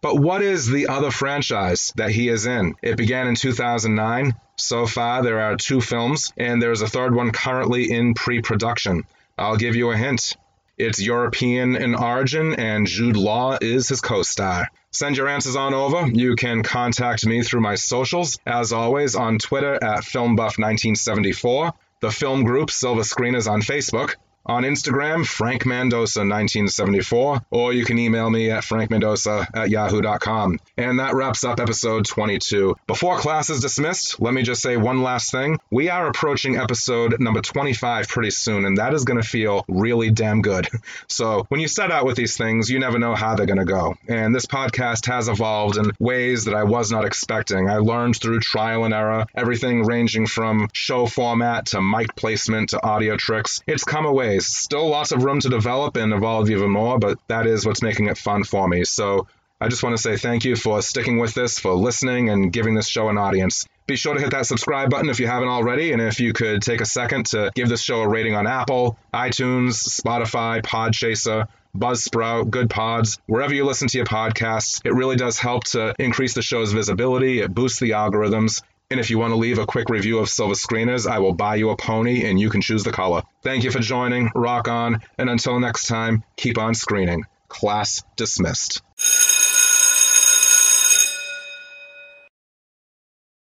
But 0.00 0.16
what 0.16 0.42
is 0.42 0.68
the 0.68 0.86
other 0.86 1.10
franchise 1.10 1.92
that 1.96 2.12
he 2.12 2.28
is 2.28 2.46
in? 2.46 2.76
It 2.82 2.96
began 2.96 3.26
in 3.26 3.34
2009. 3.34 4.34
So 4.56 4.86
far, 4.86 5.22
there 5.22 5.40
are 5.40 5.56
two 5.56 5.80
films, 5.80 6.32
and 6.36 6.62
there's 6.62 6.82
a 6.82 6.88
third 6.88 7.14
one 7.14 7.32
currently 7.32 7.90
in 7.90 8.14
pre 8.14 8.40
production. 8.40 9.04
I'll 9.36 9.56
give 9.56 9.74
you 9.74 9.90
a 9.90 9.96
hint. 9.96 10.36
It's 10.76 11.00
European 11.00 11.74
in 11.74 11.96
origin, 11.96 12.54
and 12.54 12.86
Jude 12.86 13.16
Law 13.16 13.58
is 13.60 13.88
his 13.88 14.00
co 14.00 14.22
star. 14.22 14.68
Send 14.92 15.16
your 15.16 15.26
answers 15.26 15.56
on 15.56 15.74
over. 15.74 16.06
You 16.06 16.36
can 16.36 16.62
contact 16.62 17.26
me 17.26 17.42
through 17.42 17.60
my 17.60 17.74
socials, 17.74 18.38
as 18.46 18.72
always, 18.72 19.16
on 19.16 19.38
Twitter 19.38 19.74
at 19.74 20.04
FilmBuff1974, 20.04 21.72
the 22.00 22.12
film 22.12 22.44
group 22.44 22.70
Silver 22.70 23.02
Screeners 23.02 23.50
on 23.50 23.62
Facebook, 23.62 24.14
on 24.48 24.62
Instagram, 24.62 25.26
Frank 25.26 25.66
Mendoza 25.66 26.20
1974, 26.20 27.42
or 27.50 27.72
you 27.72 27.84
can 27.84 27.98
email 27.98 28.30
me 28.30 28.50
at 28.50 28.64
frankmendoza 28.64 29.46
at 29.54 29.68
yahoo.com. 29.68 30.58
And 30.76 31.00
that 31.00 31.14
wraps 31.14 31.44
up 31.44 31.60
episode 31.60 32.06
22. 32.06 32.74
Before 32.86 33.18
class 33.18 33.50
is 33.50 33.60
dismissed, 33.60 34.20
let 34.20 34.32
me 34.32 34.42
just 34.42 34.62
say 34.62 34.76
one 34.76 35.02
last 35.02 35.30
thing. 35.30 35.58
We 35.70 35.90
are 35.90 36.06
approaching 36.06 36.56
episode 36.56 37.20
number 37.20 37.42
25 37.42 38.08
pretty 38.08 38.30
soon, 38.30 38.64
and 38.64 38.78
that 38.78 38.94
is 38.94 39.04
going 39.04 39.20
to 39.20 39.28
feel 39.28 39.64
really 39.68 40.10
damn 40.10 40.42
good. 40.42 40.68
So 41.06 41.44
when 41.48 41.60
you 41.60 41.68
set 41.68 41.90
out 41.90 42.06
with 42.06 42.16
these 42.16 42.36
things, 42.36 42.70
you 42.70 42.78
never 42.78 42.98
know 42.98 43.14
how 43.14 43.34
they're 43.34 43.46
going 43.46 43.58
to 43.58 43.64
go. 43.64 43.96
And 44.08 44.34
this 44.34 44.46
podcast 44.46 45.06
has 45.06 45.28
evolved 45.28 45.76
in 45.76 45.90
ways 45.98 46.44
that 46.44 46.54
I 46.54 46.64
was 46.64 46.90
not 46.90 47.04
expecting. 47.04 47.68
I 47.68 47.78
learned 47.78 48.16
through 48.16 48.40
trial 48.40 48.84
and 48.84 48.94
error, 48.94 49.26
everything 49.34 49.84
ranging 49.84 50.26
from 50.26 50.68
show 50.72 51.06
format 51.06 51.66
to 51.66 51.82
mic 51.82 52.14
placement 52.14 52.70
to 52.70 52.82
audio 52.82 53.16
tricks. 53.16 53.62
It's 53.66 53.84
come 53.84 54.06
a 54.06 54.12
ways. 54.12 54.37
Still 54.46 54.88
lots 54.88 55.12
of 55.12 55.24
room 55.24 55.40
to 55.40 55.48
develop 55.48 55.96
and 55.96 56.12
evolve 56.12 56.50
even 56.50 56.70
more, 56.70 56.98
but 56.98 57.18
that 57.28 57.46
is 57.46 57.66
what's 57.66 57.82
making 57.82 58.06
it 58.06 58.18
fun 58.18 58.44
for 58.44 58.68
me. 58.68 58.84
So 58.84 59.26
I 59.60 59.68
just 59.68 59.82
want 59.82 59.96
to 59.96 60.02
say 60.02 60.16
thank 60.16 60.44
you 60.44 60.54
for 60.54 60.80
sticking 60.82 61.18
with 61.18 61.34
this, 61.34 61.58
for 61.58 61.74
listening, 61.74 62.30
and 62.30 62.52
giving 62.52 62.74
this 62.74 62.88
show 62.88 63.08
an 63.08 63.18
audience. 63.18 63.66
Be 63.86 63.96
sure 63.96 64.14
to 64.14 64.20
hit 64.20 64.30
that 64.30 64.46
subscribe 64.46 64.90
button 64.90 65.08
if 65.08 65.18
you 65.18 65.26
haven't 65.26 65.48
already, 65.48 65.92
and 65.92 66.00
if 66.00 66.20
you 66.20 66.32
could 66.32 66.62
take 66.62 66.80
a 66.80 66.86
second 66.86 67.26
to 67.26 67.50
give 67.54 67.68
this 67.68 67.82
show 67.82 68.02
a 68.02 68.08
rating 68.08 68.34
on 68.34 68.46
Apple, 68.46 68.98
iTunes, 69.12 69.88
Spotify, 69.88 70.62
Podchaser, 70.62 71.48
Buzzsprout, 71.76 72.50
Good 72.50 72.70
Pods, 72.70 73.18
wherever 73.26 73.54
you 73.54 73.64
listen 73.64 73.88
to 73.88 73.98
your 73.98 74.06
podcasts. 74.06 74.80
It 74.84 74.94
really 74.94 75.16
does 75.16 75.38
help 75.38 75.64
to 75.64 75.94
increase 75.98 76.34
the 76.34 76.42
show's 76.42 76.72
visibility. 76.72 77.40
It 77.40 77.54
boosts 77.54 77.80
the 77.80 77.90
algorithms. 77.90 78.62
And 78.90 78.98
if 78.98 79.10
you 79.10 79.18
want 79.18 79.32
to 79.32 79.36
leave 79.36 79.58
a 79.58 79.66
quick 79.66 79.90
review 79.90 80.18
of 80.18 80.30
Silver 80.30 80.54
Screeners, 80.54 81.06
I 81.06 81.18
will 81.18 81.34
buy 81.34 81.56
you 81.56 81.68
a 81.68 81.76
pony 81.76 82.24
and 82.24 82.40
you 82.40 82.48
can 82.48 82.62
choose 82.62 82.84
the 82.84 82.92
color. 82.92 83.22
Thank 83.42 83.64
you 83.64 83.70
for 83.70 83.80
joining. 83.80 84.30
Rock 84.34 84.66
on. 84.66 85.02
And 85.18 85.28
until 85.28 85.60
next 85.60 85.88
time, 85.88 86.24
keep 86.36 86.56
on 86.56 86.74
screening. 86.74 87.26
Class 87.48 88.02
dismissed. 88.16 88.80